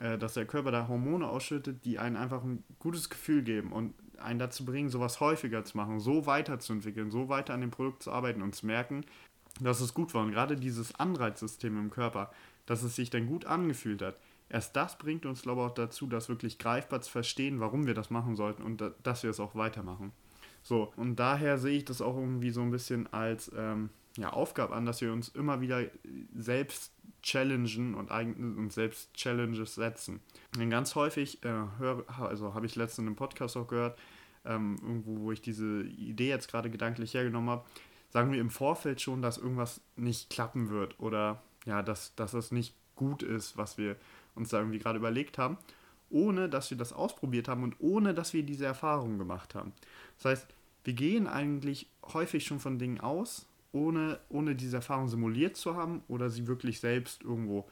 äh, 0.00 0.16
dass 0.16 0.34
der 0.34 0.46
Körper 0.46 0.70
da 0.70 0.88
Hormone 0.88 1.28
ausschüttet, 1.28 1.84
die 1.84 1.98
einen 1.98 2.16
einfach 2.16 2.42
ein 2.42 2.64
gutes 2.78 3.10
Gefühl 3.10 3.42
geben 3.42 3.72
und 3.72 3.92
einen 4.18 4.38
dazu 4.38 4.64
bringen, 4.64 4.88
sowas 4.88 5.20
häufiger 5.20 5.64
zu 5.64 5.76
machen, 5.76 6.00
so 6.00 6.26
weiterzuentwickeln, 6.26 7.10
so 7.10 7.28
weiter 7.28 7.54
an 7.54 7.60
dem 7.60 7.70
Produkt 7.70 8.02
zu 8.02 8.12
arbeiten 8.12 8.40
und 8.40 8.54
zu 8.54 8.66
merken, 8.66 9.04
dass 9.60 9.80
es 9.80 9.94
gut 9.94 10.14
war. 10.14 10.22
Und 10.22 10.32
gerade 10.32 10.56
dieses 10.56 10.94
Anreizsystem 10.94 11.78
im 11.78 11.90
Körper, 11.90 12.30
dass 12.66 12.82
es 12.82 12.96
sich 12.96 13.10
dann 13.10 13.26
gut 13.26 13.46
angefühlt 13.46 14.02
hat. 14.02 14.18
erst 14.48 14.76
das 14.76 14.98
bringt 14.98 15.26
uns, 15.26 15.42
glaube 15.42 15.62
ich, 15.62 15.66
auch 15.68 15.74
dazu, 15.74 16.06
das 16.06 16.28
wirklich 16.28 16.58
greifbar 16.58 17.00
zu 17.00 17.10
verstehen, 17.10 17.60
warum 17.60 17.86
wir 17.86 17.94
das 17.94 18.10
machen 18.10 18.36
sollten 18.36 18.62
und 18.62 18.80
da, 18.80 18.92
dass 19.02 19.22
wir 19.22 19.30
es 19.30 19.40
auch 19.40 19.54
weitermachen. 19.54 20.12
So, 20.62 20.92
und 20.96 21.16
daher 21.16 21.58
sehe 21.58 21.78
ich 21.78 21.84
das 21.84 22.02
auch 22.02 22.16
irgendwie 22.16 22.50
so 22.50 22.60
ein 22.60 22.70
bisschen 22.72 23.12
als 23.12 23.50
ähm, 23.56 23.90
ja, 24.16 24.32
Aufgabe 24.32 24.74
an, 24.74 24.86
dass 24.86 25.00
wir 25.00 25.12
uns 25.12 25.28
immer 25.28 25.60
wieder 25.60 25.82
selbst 26.34 26.92
challengen 27.22 27.94
und 27.94 28.10
uns 28.10 28.74
selbst 28.74 29.12
Challenges 29.14 29.74
setzen. 29.74 30.20
Denn 30.58 30.70
ganz 30.70 30.94
häufig 30.94 31.42
äh, 31.44 31.64
höre, 31.78 32.04
also 32.18 32.54
habe 32.54 32.66
ich 32.66 32.76
letztens 32.76 32.98
in 32.98 33.06
einem 33.06 33.16
Podcast 33.16 33.56
auch 33.56 33.66
gehört, 33.66 33.98
ähm, 34.44 34.76
irgendwo, 34.80 35.20
wo 35.20 35.32
ich 35.32 35.42
diese 35.42 35.82
Idee 35.82 36.28
jetzt 36.28 36.48
gerade 36.48 36.70
gedanklich 36.70 37.14
hergenommen 37.14 37.50
habe, 37.50 37.64
sagen 38.10 38.32
wir 38.32 38.40
im 38.40 38.50
Vorfeld 38.50 39.00
schon, 39.00 39.22
dass 39.22 39.38
irgendwas 39.38 39.80
nicht 39.96 40.30
klappen 40.30 40.70
wird 40.70 40.98
oder 41.00 41.42
ja, 41.66 41.82
dass, 41.82 42.14
dass 42.14 42.32
es 42.32 42.52
nicht 42.52 42.74
gut 42.94 43.22
ist, 43.22 43.56
was 43.56 43.76
wir 43.78 43.96
uns 44.34 44.50
da 44.50 44.58
irgendwie 44.58 44.78
gerade 44.78 44.98
überlegt 44.98 45.38
haben, 45.38 45.58
ohne 46.10 46.48
dass 46.48 46.70
wir 46.70 46.78
das 46.78 46.92
ausprobiert 46.92 47.48
haben 47.48 47.62
und 47.62 47.76
ohne 47.78 48.14
dass 48.14 48.32
wir 48.32 48.42
diese 48.42 48.64
Erfahrung 48.64 49.18
gemacht 49.18 49.54
haben. 49.54 49.72
Das 50.16 50.24
heißt, 50.26 50.46
wir 50.84 50.94
gehen 50.94 51.26
eigentlich 51.26 51.88
häufig 52.12 52.46
schon 52.46 52.60
von 52.60 52.78
Dingen 52.78 53.00
aus, 53.00 53.46
ohne, 53.72 54.20
ohne 54.28 54.54
diese 54.54 54.76
Erfahrung 54.76 55.08
simuliert 55.08 55.56
zu 55.56 55.74
haben 55.74 56.02
oder 56.08 56.30
sie 56.30 56.46
wirklich 56.46 56.80
selbst 56.80 57.22
irgendwo 57.22 57.68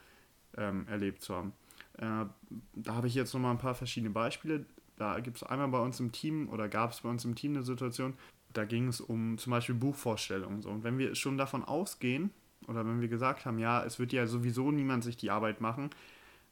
ähm, 0.57 0.87
erlebt 0.89 1.23
zu 1.23 1.35
haben. 1.35 1.53
Äh, 1.99 2.27
da 2.75 2.95
habe 2.95 3.07
ich 3.07 3.15
jetzt 3.15 3.33
nochmal 3.33 3.53
ein 3.53 3.59
paar 3.59 3.75
verschiedene 3.75 4.11
Beispiele. 4.11 4.67
Da 4.97 5.21
gibt 5.21 5.37
es 5.37 5.43
einmal 5.43 5.69
bei 5.69 5.79
uns 5.81 6.01
im 6.01 6.13
Team 6.13 6.49
oder 6.49 6.69
gab 6.69 6.93
es 6.93 7.01
bei 7.01 7.09
uns 7.09 7.25
im 7.25 7.35
Team 7.35 7.53
eine 7.53 7.63
Situation, 7.63 8.15
da 8.53 8.65
ging 8.65 8.89
es 8.89 9.01
um 9.01 9.39
zum 9.39 9.51
Beispiel 9.51 9.75
Buchvorstellungen. 9.75 10.63
So. 10.63 10.71
Und 10.71 10.85
wenn 10.85 10.99
wir 10.99 11.15
schon 11.15 11.39
davon 11.39 11.65
ausgehen, 11.65 12.31
oder 12.69 12.87
wenn 12.87 13.01
wir 13.01 13.09
gesagt 13.09 13.45
haben, 13.45 13.59
ja, 13.59 13.85
es 13.85 13.99
wird 13.99 14.13
ja 14.13 14.27
sowieso 14.27 14.71
niemand 14.71 15.05
sich 15.05 15.17
die 15.17 15.31
Arbeit 15.31 15.61
machen, 15.61 15.91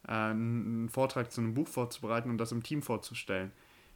äh, 0.07 0.11
einen 0.11 0.89
Vortrag 0.89 1.31
zu 1.31 1.41
einem 1.41 1.53
Buch 1.53 1.67
vorzubereiten 1.67 2.29
und 2.29 2.37
das 2.37 2.51
im 2.51 2.63
Team 2.63 2.81
vorzustellen, 2.81 3.51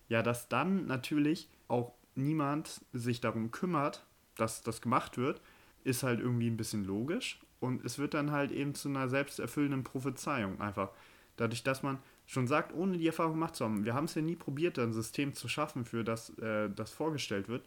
ja, 0.09 0.23
dass 0.23 0.49
dann 0.49 0.85
natürlich 0.85 1.49
auch 1.67 1.93
niemand 2.15 2.81
sich 2.93 3.21
darum 3.21 3.51
kümmert, 3.51 4.05
dass 4.35 4.63
das 4.63 4.81
gemacht 4.81 5.17
wird, 5.17 5.41
ist 5.83 6.03
halt 6.03 6.19
irgendwie 6.19 6.49
ein 6.49 6.57
bisschen 6.57 6.85
logisch 6.85 7.39
und 7.59 7.83
es 7.85 7.97
wird 7.97 8.13
dann 8.13 8.31
halt 8.31 8.51
eben 8.51 8.75
zu 8.75 8.89
einer 8.89 9.07
selbsterfüllenden 9.07 9.83
Prophezeiung 9.83 10.59
einfach. 10.61 10.89
Dadurch, 11.37 11.63
dass 11.63 11.83
man 11.83 11.99
schon 12.25 12.47
sagt, 12.47 12.73
ohne 12.73 12.97
die 12.97 13.07
Erfahrung 13.07 13.33
gemacht 13.33 13.55
zu 13.55 13.63
haben, 13.63 13.85
wir 13.85 13.93
haben 13.93 14.05
es 14.05 14.15
ja 14.15 14.21
nie 14.21 14.35
probiert, 14.35 14.79
ein 14.79 14.93
System 14.93 15.33
zu 15.33 15.47
schaffen, 15.47 15.85
für 15.85 16.03
das 16.03 16.37
äh, 16.39 16.69
das 16.69 16.91
vorgestellt 16.91 17.47
wird, 17.47 17.63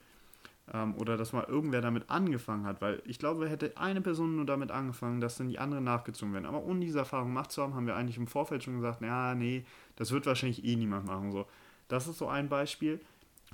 ähm, 0.73 0.95
oder 0.97 1.17
dass 1.17 1.33
mal 1.33 1.45
irgendwer 1.45 1.81
damit 1.81 2.11
angefangen 2.11 2.65
hat, 2.65 2.81
weil 2.81 3.03
ich 3.05 3.19
glaube, 3.19 3.49
hätte 3.49 3.77
eine 3.77 4.01
Person 4.01 4.37
nur 4.37 4.47
damit 4.47 4.71
angefangen, 4.71 5.21
dass 5.21 5.37
dann 5.37 5.49
die 5.49 5.59
anderen 5.59 5.85
nachgezogen 5.85 6.33
werden. 6.33 6.47
Aber 6.47 6.63
ohne 6.63 6.81
diese 6.81 6.99
Erfahrung 6.99 7.29
gemacht 7.29 7.51
zu 7.51 7.63
haben, 7.63 7.75
haben 7.75 7.87
wir 7.87 7.97
eigentlich 7.97 8.19
im 8.19 8.27
Vorfeld 8.27 8.63
schon 8.63 8.77
gesagt, 8.77 9.03
ja, 9.03 9.35
nee, 9.35 9.65
das 9.97 10.13
wird 10.13 10.27
wahrscheinlich 10.27 10.65
eh 10.65 10.77
niemand 10.77 11.07
machen. 11.07 11.33
So. 11.33 11.47
Das 11.89 12.07
ist 12.07 12.19
so 12.19 12.29
ein 12.29 12.49
Beispiel. 12.49 13.01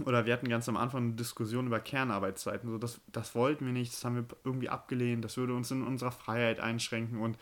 Oder 0.05 0.27
wir 0.27 0.35
hatten 0.35 0.49
ganz 0.49 0.69
am 0.69 0.77
Anfang 0.77 1.05
eine 1.05 1.13
Diskussion 1.15 1.69
über 1.69 1.81
Kernarbeitszeiten. 1.81 2.69
So, 2.69 2.77
das, 2.77 3.01
das 3.11 3.35
wollten 3.35 3.65
wir 3.65 3.73
nicht, 3.73 3.93
das 3.93 4.05
haben 4.05 4.17
wir 4.17 4.27
irgendwie 4.45 4.69
abgelehnt, 4.69 5.25
das 5.25 5.39
würde 5.39 5.55
uns 5.55 5.71
in 5.71 5.83
unserer 5.83 6.13
Freiheit 6.13 6.61
einschränken 6.61 7.19
und 7.19 7.39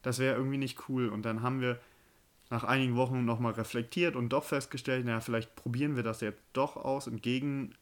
das 0.00 0.18
wäre 0.18 0.34
irgendwie 0.34 0.56
nicht 0.56 0.88
cool. 0.88 1.10
Und 1.10 1.26
dann 1.26 1.42
haben 1.42 1.60
wir 1.60 1.78
nach 2.48 2.64
einigen 2.64 2.96
Wochen 2.96 3.26
nochmal 3.26 3.52
reflektiert 3.52 4.16
und 4.16 4.30
doch 4.30 4.44
festgestellt, 4.44 5.04
naja, 5.04 5.20
vielleicht 5.20 5.54
probieren 5.56 5.94
wir 5.94 6.02
das 6.02 6.22
jetzt 6.22 6.40
doch 6.54 6.76
aus, 6.76 7.06
entgegen 7.06 7.74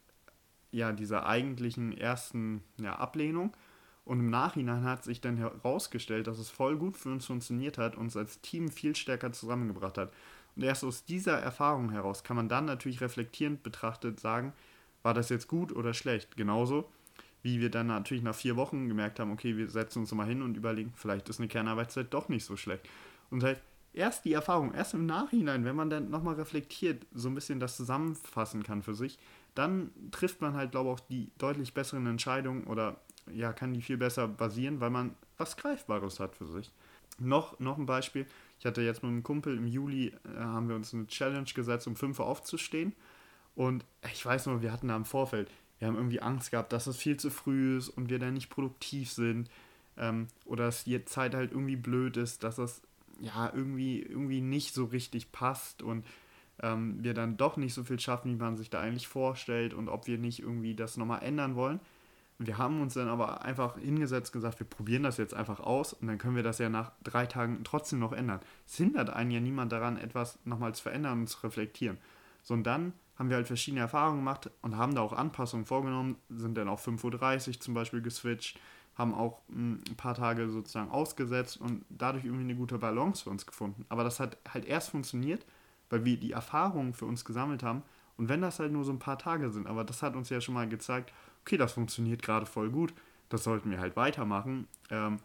ja, 0.71 0.93
dieser 0.93 1.27
eigentlichen 1.27 1.97
ersten 1.97 2.63
ja, 2.81 2.97
Ablehnung. 2.97 3.57
Und 4.05 4.21
im 4.21 4.31
Nachhinein 4.31 4.85
hat 4.85 5.05
sich 5.05 5.21
dann 5.21 5.37
herausgestellt, 5.37 6.27
dass 6.27 6.39
es 6.39 6.49
voll 6.49 6.79
gut 6.79 6.97
für 6.97 7.11
uns 7.11 7.27
funktioniert 7.27 7.77
hat, 7.77 7.97
uns 7.97 8.17
als 8.17 8.41
Team 8.41 8.71
viel 8.71 8.97
stärker 8.97 9.33
zusammengebracht 9.33 9.99
hat. 9.99 10.13
Und 10.57 10.63
erst 10.63 10.83
aus 10.83 11.05
dieser 11.05 11.39
Erfahrung 11.39 11.91
heraus 11.91 12.25
kann 12.25 12.37
man 12.37 12.49
dann 12.49 12.65
natürlich 12.65 13.01
reflektierend 13.01 13.63
betrachtet 13.63 14.19
sagen, 14.19 14.55
war 15.03 15.15
das 15.15 15.29
jetzt 15.29 15.47
gut 15.47 15.73
oder 15.73 15.95
schlecht? 15.95 16.37
Genauso 16.37 16.91
wie 17.43 17.61
wir 17.61 17.71
dann 17.71 17.87
natürlich 17.87 18.23
nach 18.23 18.35
vier 18.35 18.57
Wochen 18.57 18.89
gemerkt 18.89 19.21
haben, 19.21 19.31
okay, 19.31 19.57
wir 19.57 19.69
setzen 19.69 20.01
uns 20.01 20.13
mal 20.13 20.27
hin 20.27 20.43
und 20.43 20.57
überlegen, 20.57 20.93
vielleicht 20.97 21.29
ist 21.29 21.39
eine 21.39 21.49
Kernarbeitszeit 21.49 22.13
doch 22.13 22.29
nicht 22.29 22.45
so 22.45 22.57
schlecht. 22.57 22.89
Und 23.31 23.45
halt 23.45 23.61
erst 23.93 24.25
die 24.25 24.33
Erfahrung, 24.33 24.75
erst 24.75 24.95
im 24.95 25.07
Nachhinein, 25.07 25.65
wenn 25.65 25.77
man 25.77 25.91
dann 25.91 26.11
nochmal 26.11 26.35
reflektiert, 26.35 27.07
so 27.13 27.29
ein 27.29 27.35
bisschen 27.35 27.61
das 27.61 27.77
zusammenfassen 27.77 28.63
kann 28.63 28.83
für 28.83 28.95
sich, 28.95 29.19
dann 29.59 29.91
trifft 30.13 30.41
man 30.41 30.55
halt, 30.55 30.71
glaube 30.71 30.89
ich, 30.89 30.95
auch 30.95 31.01
die 31.09 31.33
deutlich 31.37 31.75
besseren 31.75 32.07
Entscheidungen 32.07 32.65
oder 32.65 33.01
ja, 33.35 33.53
kann 33.53 33.75
die 33.75 33.83
viel 33.83 33.97
besser 33.97 34.29
basieren, 34.29 34.81
weil 34.81 34.91
man 34.91 35.17
was 35.37 35.57
Greifbares 35.57 36.21
hat 36.21 36.37
für 36.37 36.47
sich. 36.47 36.71
Noch, 37.19 37.59
noch 37.59 37.77
ein 37.77 37.85
Beispiel. 37.85 38.25
Ich 38.61 38.67
hatte 38.67 38.83
jetzt 38.83 39.03
mit 39.03 39.11
einem 39.11 39.25
Kumpel 39.25 39.57
im 39.57 39.67
Juli, 39.67 40.09
äh, 40.09 40.39
haben 40.39 40.69
wir 40.69 40.77
uns 40.77 40.95
eine 40.95 41.09
Challenge 41.09 41.49
gesetzt, 41.53 41.89
um 41.89 41.97
5 41.97 42.21
Uhr 42.21 42.27
aufzustehen. 42.27 42.93
Und 43.57 43.85
ich 44.13 44.25
weiß 44.25 44.47
nur, 44.47 44.63
wir 44.63 44.71
hatten 44.71 44.89
da 44.89 44.97
im 44.97 45.05
Vorfeld, 45.05 45.51
wir 45.81 45.89
haben 45.89 45.97
irgendwie 45.97 46.21
Angst 46.21 46.53
gehabt, 46.53 46.73
dass 46.73 46.87
es 46.87 46.97
viel 46.97 47.17
zu 47.17 47.29
früh 47.29 47.79
ist 47.79 47.89
und 47.89 48.11
wir 48.11 48.21
dann 48.21 48.35
nicht 48.35 48.51
produktiv 48.51 49.11
sind. 49.11 49.51
Ähm, 49.97 50.29
oder 50.45 50.67
dass 50.67 50.85
die 50.85 51.05
Zeit 51.05 51.35
halt 51.35 51.51
irgendwie 51.51 51.77
blöd 51.77 52.17
ist, 52.17 52.45
dass 52.45 52.57
das 52.57 52.81
ja 53.19 53.53
irgendwie, 53.53 54.03
irgendwie 54.03 54.41
nicht 54.41 54.73
so 54.73 54.85
richtig 54.85 55.33
passt 55.33 55.83
und 55.83 56.07
ähm, 56.63 57.03
wir 57.03 57.15
dann 57.15 57.37
doch 57.37 57.57
nicht 57.57 57.75
so 57.75 57.85
viel 57.85 58.01
schaffen, 58.01 58.33
wie 58.33 58.43
man 58.43 58.57
sich 58.57 58.71
da 58.71 58.81
eigentlich 58.81 59.09
vorstellt 59.09 59.75
und 59.75 59.89
ob 59.89 60.07
wir 60.07 60.19
nicht 60.19 60.41
irgendwie 60.41 60.75
das 60.75 60.97
nochmal 60.97 61.23
ändern 61.23 61.57
wollen. 61.57 61.81
Wir 62.41 62.57
haben 62.57 62.81
uns 62.81 62.95
dann 62.95 63.09
aber 63.09 63.43
einfach 63.43 63.79
hingesetzt 63.79 64.33
gesagt, 64.33 64.61
wir 64.61 64.67
probieren 64.67 65.03
das 65.03 65.17
jetzt 65.17 65.35
einfach 65.35 65.59
aus 65.59 65.93
und 65.93 66.07
dann 66.07 66.19
können 66.19 66.37
wir 66.37 66.45
das 66.45 66.59
ja 66.59 66.69
nach 66.69 66.93
drei 67.03 67.27
Tagen 67.27 67.65
trotzdem 67.65 67.99
noch 67.99 68.13
ändern. 68.13 68.41
Es 68.65 68.77
hindert 68.77 69.11
einen 69.11 69.33
ja 69.33 69.41
niemand 69.41 69.73
daran, 69.73 69.97
etwas 69.97 70.39
nochmal 70.45 70.73
zu 70.75 70.85
verändern 70.85 71.21
und 71.21 71.27
zu 71.27 71.43
reflektieren. 71.43 71.99
So 72.45 72.55
und 72.55 72.63
dann 72.63 72.93
haben 73.17 73.29
wir 73.31 73.37
halt 73.37 73.49
verschiedene 73.49 73.81
Erfahrungen 73.81 74.19
gemacht 74.19 74.51
und 74.63 74.77
haben 74.77 74.95
da 74.95 75.01
auch 75.01 75.13
Anpassungen 75.13 75.67
vorgenommen, 75.67 76.17
sind 76.29 76.57
dann 76.57 76.69
auf 76.69 76.87
5.30 76.87 77.49
Uhr 77.49 77.61
zum 77.61 77.75
Beispiel 77.75 78.01
geswitcht, 78.01 78.61
haben 78.95 79.15
auch 79.15 79.41
hm, 79.49 79.81
ein 79.89 79.97
paar 79.97 80.15
Tage 80.15 80.49
sozusagen 80.49 80.91
ausgesetzt 80.91 81.61
und 81.61 81.85
dadurch 81.89 82.25
irgendwie 82.25 82.45
eine 82.45 82.55
gute 82.55 82.79
Balance 82.79 83.25
für 83.25 83.31
uns 83.31 83.47
gefunden. 83.47 83.85
Aber 83.89 84.05
das 84.05 84.21
hat 84.21 84.39
halt 84.53 84.65
erst 84.65 84.91
funktioniert, 84.91 85.45
weil 85.91 86.05
wir 86.05 86.17
die 86.17 86.33
Erfahrungen 86.33 86.95
für 86.95 87.07
uns 87.07 87.25
gesammelt 87.25 87.63
haben. 87.63 87.83
Und 88.17 88.29
wenn 88.29 88.41
das 88.41 88.59
halt 88.59 88.73
nur 88.73 88.85
so 88.85 88.93
ein 88.93 88.99
paar 88.99 89.19
Tage 89.19 89.51
sind, 89.51 89.67
aber 89.67 89.85
das 89.85 90.03
hat 90.03 90.17
uns 90.17 90.29
ja 90.29 90.41
schon 90.41 90.55
mal 90.55 90.69
gezeigt, 90.69 91.13
okay, 91.43 91.57
das 91.57 91.73
funktioniert 91.73 92.23
gerade 92.23 92.47
voll 92.47 92.71
gut, 92.71 92.93
das 93.29 93.45
sollten 93.45 93.71
wir 93.71 93.81
halt 93.81 93.97
weitermachen. 93.97 94.67
Ähm, 94.91 95.19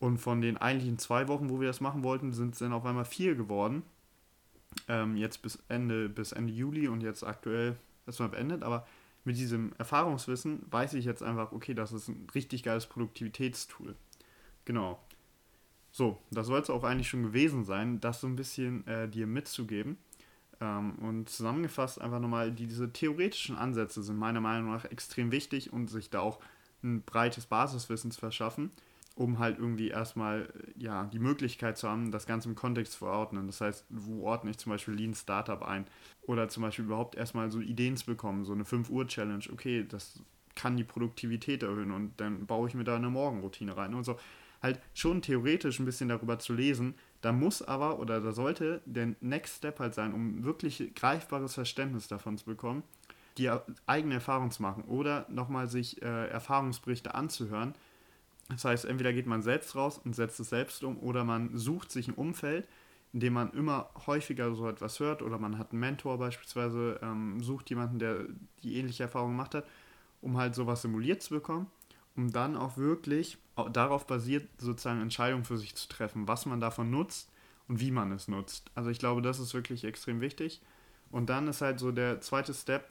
und 0.00 0.18
von 0.18 0.40
den 0.40 0.56
eigentlichen 0.56 0.98
zwei 0.98 1.28
Wochen, 1.28 1.50
wo 1.50 1.60
wir 1.60 1.66
das 1.66 1.80
machen 1.80 2.04
wollten, 2.04 2.32
sind 2.32 2.54
es 2.54 2.60
dann 2.60 2.72
auf 2.72 2.84
einmal 2.84 3.04
vier 3.04 3.34
geworden. 3.34 3.82
Ähm, 4.86 5.16
jetzt 5.16 5.42
bis 5.42 5.58
Ende, 5.68 6.08
bis 6.08 6.32
Ende 6.32 6.52
Juli 6.52 6.88
und 6.88 7.02
jetzt 7.02 7.24
aktuell 7.24 7.76
erstmal 8.06 8.28
beendet. 8.28 8.62
Aber 8.62 8.86
mit 9.24 9.36
diesem 9.36 9.72
Erfahrungswissen 9.78 10.62
weiß 10.70 10.94
ich 10.94 11.04
jetzt 11.04 11.22
einfach, 11.22 11.52
okay, 11.52 11.74
das 11.74 11.92
ist 11.92 12.08
ein 12.08 12.26
richtig 12.34 12.62
geiles 12.62 12.86
Produktivitätstool. 12.86 13.94
Genau. 14.64 15.00
So, 15.90 16.18
das 16.30 16.46
soll 16.46 16.60
es 16.60 16.70
auch 16.70 16.84
eigentlich 16.84 17.08
schon 17.08 17.22
gewesen 17.22 17.64
sein, 17.64 18.00
das 18.00 18.20
so 18.20 18.26
ein 18.26 18.36
bisschen 18.36 18.86
äh, 18.86 19.08
dir 19.08 19.26
mitzugeben. 19.26 19.98
Ähm, 20.60 20.94
und 20.96 21.28
zusammengefasst 21.28 22.00
einfach 22.00 22.20
nochmal, 22.20 22.52
diese 22.52 22.92
theoretischen 22.92 23.56
Ansätze 23.56 24.02
sind 24.02 24.16
meiner 24.16 24.40
Meinung 24.40 24.72
nach 24.72 24.84
extrem 24.84 25.32
wichtig 25.32 25.72
und 25.72 25.88
sich 25.88 26.10
da 26.10 26.20
auch 26.20 26.40
ein 26.82 27.02
breites 27.02 27.46
Basiswissen 27.46 28.10
zu 28.10 28.20
verschaffen, 28.20 28.70
um 29.14 29.38
halt 29.38 29.58
irgendwie 29.58 29.88
erstmal 29.88 30.42
äh, 30.42 30.82
ja, 30.82 31.06
die 31.06 31.18
Möglichkeit 31.18 31.78
zu 31.78 31.88
haben, 31.88 32.10
das 32.10 32.26
Ganze 32.26 32.48
im 32.48 32.54
Kontext 32.54 32.94
zu 32.94 32.98
verordnen. 32.98 33.46
Das 33.46 33.60
heißt, 33.60 33.86
wo 33.88 34.24
ordne 34.24 34.50
ich 34.50 34.58
zum 34.58 34.70
Beispiel 34.70 34.94
Lean 34.94 35.14
Startup 35.14 35.62
ein? 35.62 35.86
Oder 36.22 36.48
zum 36.48 36.62
Beispiel 36.62 36.84
überhaupt 36.84 37.14
erstmal 37.14 37.50
so 37.50 37.60
Ideen 37.60 37.96
zu 37.96 38.06
bekommen, 38.06 38.44
so 38.44 38.52
eine 38.52 38.64
5-Uhr-Challenge, 38.64 39.44
okay, 39.52 39.86
das 39.88 40.20
kann 40.54 40.76
die 40.76 40.84
Produktivität 40.84 41.62
erhöhen 41.62 41.92
und 41.92 42.20
dann 42.20 42.46
baue 42.46 42.68
ich 42.68 42.74
mir 42.74 42.82
da 42.82 42.96
eine 42.96 43.10
Morgenroutine 43.10 43.76
rein 43.76 43.94
und 43.94 44.02
so 44.02 44.18
halt 44.62 44.80
schon 44.94 45.22
theoretisch 45.22 45.78
ein 45.78 45.84
bisschen 45.84 46.08
darüber 46.08 46.38
zu 46.38 46.52
lesen. 46.52 46.94
Da 47.20 47.32
muss 47.32 47.62
aber 47.62 47.98
oder 47.98 48.20
da 48.20 48.32
sollte 48.32 48.80
der 48.84 49.14
Next 49.20 49.56
Step 49.56 49.78
halt 49.80 49.94
sein, 49.94 50.12
um 50.12 50.44
wirklich 50.44 50.92
greifbares 50.94 51.54
Verständnis 51.54 52.08
davon 52.08 52.38
zu 52.38 52.44
bekommen, 52.44 52.82
die 53.38 53.50
eigene 53.86 54.14
Erfahrung 54.14 54.50
zu 54.50 54.62
machen 54.62 54.84
oder 54.84 55.26
nochmal 55.28 55.68
sich 55.68 56.02
äh, 56.02 56.28
Erfahrungsberichte 56.28 57.14
anzuhören. 57.14 57.74
Das 58.48 58.64
heißt, 58.64 58.84
entweder 58.84 59.12
geht 59.12 59.26
man 59.26 59.42
selbst 59.42 59.76
raus 59.76 60.00
und 60.02 60.14
setzt 60.14 60.40
es 60.40 60.48
selbst 60.48 60.82
um 60.82 60.98
oder 60.98 61.24
man 61.24 61.56
sucht 61.56 61.90
sich 61.90 62.08
ein 62.08 62.14
Umfeld, 62.14 62.66
in 63.12 63.20
dem 63.20 63.34
man 63.34 63.50
immer 63.52 63.90
häufiger 64.06 64.54
so 64.54 64.68
etwas 64.68 65.00
hört 65.00 65.22
oder 65.22 65.38
man 65.38 65.58
hat 65.58 65.72
einen 65.72 65.80
Mentor 65.80 66.18
beispielsweise, 66.18 66.98
ähm, 67.02 67.42
sucht 67.42 67.70
jemanden, 67.70 67.98
der 67.98 68.24
die 68.62 68.76
ähnliche 68.76 69.04
Erfahrung 69.04 69.32
gemacht 69.32 69.54
hat, 69.54 69.66
um 70.20 70.36
halt 70.36 70.54
sowas 70.54 70.82
simuliert 70.82 71.22
zu 71.22 71.34
bekommen 71.34 71.70
um 72.18 72.32
dann 72.32 72.56
auch 72.56 72.76
wirklich 72.76 73.38
darauf 73.72 74.06
basiert, 74.06 74.48
sozusagen 74.58 75.00
Entscheidungen 75.00 75.44
für 75.44 75.56
sich 75.56 75.76
zu 75.76 75.88
treffen, 75.88 76.26
was 76.26 76.46
man 76.46 76.60
davon 76.60 76.90
nutzt 76.90 77.30
und 77.68 77.78
wie 77.78 77.92
man 77.92 78.10
es 78.10 78.26
nutzt. 78.26 78.72
Also 78.74 78.90
ich 78.90 78.98
glaube, 78.98 79.22
das 79.22 79.38
ist 79.38 79.54
wirklich 79.54 79.84
extrem 79.84 80.20
wichtig. 80.20 80.60
Und 81.12 81.30
dann 81.30 81.46
ist 81.46 81.60
halt 81.60 81.78
so 81.78 81.92
der 81.92 82.20
zweite 82.20 82.52
Step, 82.52 82.88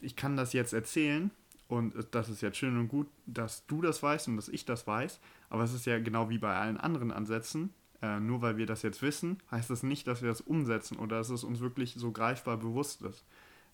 ich 0.00 0.16
kann 0.16 0.36
das 0.36 0.52
jetzt 0.52 0.72
erzählen 0.72 1.30
und 1.68 1.94
das 2.10 2.28
ist 2.28 2.42
jetzt 2.42 2.58
schön 2.58 2.76
und 2.76 2.88
gut, 2.88 3.06
dass 3.24 3.64
du 3.66 3.80
das 3.80 4.02
weißt 4.02 4.26
und 4.28 4.36
dass 4.36 4.48
ich 4.48 4.64
das 4.64 4.88
weiß, 4.88 5.20
aber 5.48 5.62
es 5.62 5.72
ist 5.72 5.86
ja 5.86 6.00
genau 6.00 6.28
wie 6.30 6.38
bei 6.38 6.56
allen 6.56 6.76
anderen 6.76 7.12
Ansätzen, 7.12 7.72
äh, 8.02 8.18
nur 8.18 8.42
weil 8.42 8.56
wir 8.56 8.66
das 8.66 8.82
jetzt 8.82 9.00
wissen, 9.00 9.38
heißt 9.52 9.70
das 9.70 9.84
nicht, 9.84 10.08
dass 10.08 10.22
wir 10.22 10.28
das 10.28 10.40
umsetzen 10.40 10.98
oder 10.98 11.18
dass 11.18 11.30
es 11.30 11.44
uns 11.44 11.60
wirklich 11.60 11.94
so 11.94 12.10
greifbar 12.10 12.56
bewusst 12.56 13.02
ist. 13.02 13.24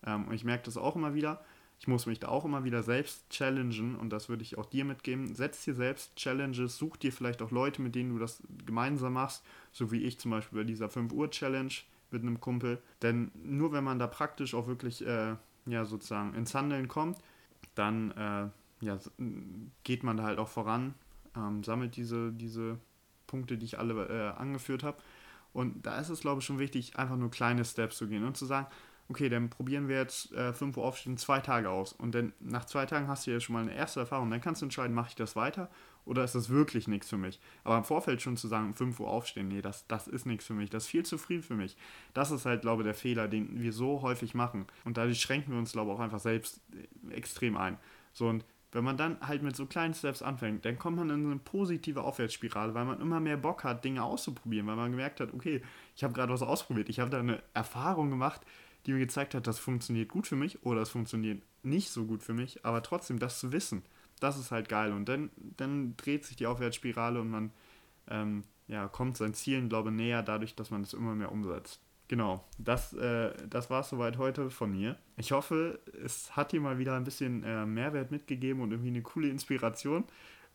Ähm, 0.04 0.28
und 0.28 0.34
ich 0.34 0.44
merke 0.44 0.64
das 0.64 0.76
auch 0.76 0.96
immer 0.96 1.14
wieder. 1.14 1.42
Ich 1.80 1.88
muss 1.88 2.04
mich 2.04 2.20
da 2.20 2.28
auch 2.28 2.44
immer 2.44 2.62
wieder 2.62 2.82
selbst 2.82 3.30
challengen 3.30 3.96
und 3.96 4.10
das 4.10 4.28
würde 4.28 4.42
ich 4.42 4.58
auch 4.58 4.66
dir 4.66 4.84
mitgeben. 4.84 5.34
Setz 5.34 5.64
dir 5.64 5.75
selbst 5.75 6.14
Challenges, 6.14 6.76
such 6.76 6.99
dir 6.99 7.10
vielleicht 7.10 7.40
auch 7.40 7.50
Leute, 7.50 7.80
mit 7.80 7.94
denen 7.94 8.10
du 8.10 8.18
das 8.18 8.42
gemeinsam 8.66 9.14
machst, 9.14 9.42
so 9.72 9.90
wie 9.90 10.02
ich 10.02 10.20
zum 10.20 10.30
Beispiel 10.30 10.58
bei 10.58 10.64
dieser 10.64 10.90
5 10.90 11.10
Uhr 11.10 11.30
Challenge 11.30 11.72
mit 12.10 12.20
einem 12.20 12.38
Kumpel. 12.38 12.82
Denn 13.00 13.30
nur 13.42 13.72
wenn 13.72 13.82
man 13.82 13.99
da 13.99 14.06
praktisch 14.06 14.52
auch 14.52 14.66
wirklich 14.66 15.06
äh, 15.06 15.37
ja, 15.64 15.84
sozusagen 15.87 16.34
ins 16.34 16.54
Handeln 16.54 16.87
kommt, 16.87 17.16
dann 17.75 18.10
äh, 18.10 18.84
ja, 18.84 18.99
geht 19.82 20.02
man 20.02 20.18
da 20.18 20.25
halt 20.25 20.38
auch 20.38 20.49
voran, 20.49 20.94
ähm, 21.34 21.64
sammelt 21.64 21.96
diese, 21.96 22.30
diese 22.30 22.78
Punkte, 23.26 23.56
die 23.56 23.64
ich 23.64 23.78
alle 23.78 24.06
äh, 24.06 24.38
angeführt 24.38 24.82
habe. 24.82 24.99
Und 25.54 25.87
da 25.87 25.99
ist 25.99 26.10
es, 26.10 26.20
glaube 26.20 26.40
ich, 26.40 26.44
schon 26.44 26.58
wichtig, 26.58 26.99
einfach 26.99 27.16
nur 27.16 27.30
kleine 27.30 27.64
Steps 27.64 27.96
zu 27.96 28.06
gehen 28.06 28.25
und 28.25 28.37
zu 28.37 28.44
sagen, 28.44 28.66
okay, 29.11 29.29
dann 29.29 29.50
probieren 29.50 29.88
wir 29.88 29.97
jetzt 29.97 30.33
äh, 30.33 30.52
5 30.52 30.76
Uhr 30.76 30.85
aufstehen, 30.85 31.17
zwei 31.19 31.40
Tage 31.40 31.69
aus. 31.69 31.93
Und 31.93 32.14
dann 32.14 32.33
nach 32.38 32.64
zwei 32.64 32.87
Tagen 32.87 33.09
hast 33.09 33.26
du 33.26 33.33
ja 33.33 33.40
schon 33.40 33.55
mal 33.55 33.62
eine 33.62 33.75
erste 33.75 34.00
Erfahrung. 34.00 34.31
Dann 34.31 34.40
kannst 34.40 34.62
du 34.62 34.67
entscheiden, 34.67 34.95
mache 34.95 35.09
ich 35.11 35.17
das 35.17 35.35
weiter 35.35 35.69
oder 36.05 36.23
ist 36.23 36.37
das 36.37 36.49
wirklich 36.49 36.87
nichts 36.87 37.11
für 37.11 37.19
mich? 37.19 37.40
Aber 37.64 37.76
im 37.76 37.85
Vorfeld 37.85 38.23
schon 38.23 38.37
zu 38.37 38.47
sagen, 38.47 38.73
5 38.73 39.00
Uhr 39.00 39.09
aufstehen, 39.09 39.49
nee, 39.49 39.62
das, 39.62 39.87
das 39.88 40.07
ist 40.07 40.26
nichts 40.26 40.47
für 40.47 40.55
mich, 40.55 40.71
das 40.71 40.85
ist 40.85 40.90
viel 40.90 41.05
zu 41.05 41.19
früh 41.19 41.43
für 41.43 41.55
mich. 41.55 41.76
Das 42.14 42.31
ist 42.31 42.47
halt, 42.47 42.62
glaube 42.62 42.83
ich, 42.83 42.87
der 42.87 42.95
Fehler, 42.95 43.26
den 43.26 43.61
wir 43.61 43.73
so 43.73 44.00
häufig 44.02 44.33
machen. 44.35 44.67
Und 44.85 44.97
dadurch 44.97 45.21
schränken 45.21 45.52
wir 45.52 45.59
uns, 45.59 45.73
glaube 45.73 45.90
ich, 45.90 45.97
auch 45.97 46.00
einfach 46.00 46.21
selbst 46.21 46.61
äh, 47.11 47.14
extrem 47.14 47.57
ein. 47.57 47.79
So, 48.12 48.29
und 48.29 48.45
wenn 48.73 48.85
man 48.85 48.97
dann 48.97 49.21
halt 49.21 49.43
mit 49.43 49.57
so 49.57 49.67
kleinen 49.67 49.95
Steps 49.95 50.23
anfängt, 50.23 50.64
dann 50.64 50.79
kommt 50.79 50.97
man 50.97 51.11
in 51.11 51.26
eine 51.26 51.37
positive 51.37 52.05
Aufwärtsspirale, 52.05 52.75
weil 52.75 52.85
man 52.85 53.00
immer 53.00 53.19
mehr 53.19 53.37
Bock 53.37 53.64
hat, 53.64 53.85
Dinge 53.85 54.05
auszuprobieren, 54.05 54.69
weil 54.69 54.76
man 54.76 54.93
gemerkt 54.93 55.21
hat, 55.21 55.35
okay, 55.35 55.62
ich 55.97 56.05
habe 56.05 56.14
gerade 56.14 56.33
was 56.33 56.43
ausprobiert, 56.43 56.88
ich 56.88 57.00
habe 57.00 57.11
da 57.11 57.19
eine 57.19 57.43
Erfahrung 57.52 58.11
gemacht, 58.11 58.43
die 58.90 58.94
mir 58.94 59.06
gezeigt 59.06 59.35
hat, 59.35 59.47
das 59.47 59.59
funktioniert 59.59 60.09
gut 60.09 60.26
für 60.26 60.37
mich 60.37 60.64
oder 60.64 60.82
es 60.82 60.90
funktioniert 60.90 61.42
nicht 61.62 61.90
so 61.90 62.04
gut 62.04 62.23
für 62.23 62.35
mich, 62.35 62.64
aber 62.64 62.82
trotzdem 62.82 63.18
das 63.18 63.38
zu 63.38 63.52
wissen, 63.52 63.82
das 64.18 64.38
ist 64.38 64.50
halt 64.50 64.68
geil 64.68 64.92
und 64.92 65.09
dann, 65.09 65.30
dann 65.56 65.97
dreht 65.97 66.25
sich 66.25 66.37
die 66.37 66.47
Aufwärtsspirale 66.47 67.20
und 67.20 67.30
man 67.30 67.52
ähm, 68.09 68.42
ja, 68.66 68.88
kommt 68.88 69.16
seinen 69.16 69.35
Zielen, 69.35 69.68
glaube 69.68 69.90
ich, 69.90 69.97
näher 69.97 70.23
dadurch, 70.23 70.54
dass 70.54 70.70
man 70.70 70.82
es 70.82 70.92
immer 70.92 71.14
mehr 71.14 71.32
umsetzt. 71.32 71.80
Genau, 72.09 72.44
das, 72.59 72.92
äh, 72.94 73.32
das 73.49 73.70
war 73.70 73.82
es 73.82 73.90
soweit 73.90 74.18
heute 74.18 74.50
von 74.50 74.73
mir. 74.73 74.97
Ich 75.16 75.30
hoffe, 75.30 75.78
es 76.04 76.35
hat 76.35 76.50
dir 76.50 76.61
mal 76.61 76.78
wieder 76.78 76.97
ein 76.97 77.04
bisschen 77.04 77.44
äh, 77.44 77.64
Mehrwert 77.64 78.11
mitgegeben 78.11 78.62
und 78.62 78.73
irgendwie 78.73 78.90
eine 78.90 79.02
coole 79.02 79.28
Inspiration. 79.28 80.04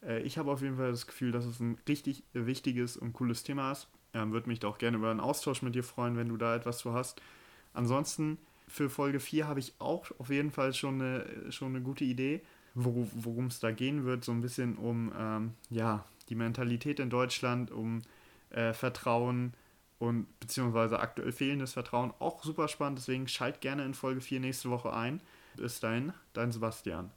Äh, 0.06 0.22
ich 0.24 0.38
habe 0.38 0.52
auf 0.52 0.62
jeden 0.62 0.76
Fall 0.76 0.92
das 0.92 1.08
Gefühl, 1.08 1.32
dass 1.32 1.46
es 1.46 1.62
ein 1.62 1.78
richtig 1.88 2.24
wichtiges 2.34 2.98
und 2.98 3.14
cooles 3.14 3.44
Thema 3.44 3.72
ist. 3.72 3.88
Ähm, 4.14 4.34
Würde 4.34 4.50
mich 4.50 4.60
da 4.60 4.68
auch 4.68 4.78
gerne 4.78 4.98
über 4.98 5.12
einen 5.12 5.22
Austausch 5.22 5.62
mit 5.62 5.76
dir 5.76 5.84
freuen, 5.84 6.18
wenn 6.18 6.28
du 6.28 6.36
da 6.36 6.56
etwas 6.56 6.80
zu 6.80 6.94
hast. 6.94 7.22
Ansonsten 7.76 8.38
für 8.68 8.90
Folge 8.90 9.20
4 9.20 9.48
habe 9.48 9.60
ich 9.60 9.74
auch 9.80 10.08
auf 10.18 10.30
jeden 10.30 10.52
Fall 10.52 10.74
schon 10.74 11.02
eine, 11.02 11.52
schon 11.52 11.70
eine 11.70 11.82
gute 11.82 12.04
Idee, 12.04 12.42
worum 12.74 13.48
es 13.48 13.60
da 13.60 13.72
gehen 13.72 14.06
wird. 14.06 14.26
So 14.26 14.32
ein 14.32 14.42
bisschen 14.42 14.78
um 14.78 15.14
ähm, 15.18 15.54
ja, 15.70 16.04
die 16.30 16.36
Mentalität 16.36 17.00
in 17.00 17.10
Deutschland, 17.10 17.72
um 17.72 18.02
äh, 18.50 18.74
Vertrauen 18.74 19.54
und 20.00 20.28
beziehungsweise 20.40 21.00
aktuell 21.00 21.32
fehlendes 21.32 21.74
Vertrauen. 21.74 22.14
Auch 22.20 22.44
super 22.44 22.68
spannend, 22.68 23.00
deswegen 23.00 23.28
schalt 23.28 23.62
gerne 23.62 23.86
in 23.86 23.94
Folge 23.94 24.22
4 24.22 24.40
nächste 24.40 24.70
Woche 24.70 24.94
ein. 24.94 25.22
Bis 25.56 25.80
dahin, 25.80 26.14
dein 26.34 26.52
Sebastian. 26.52 27.12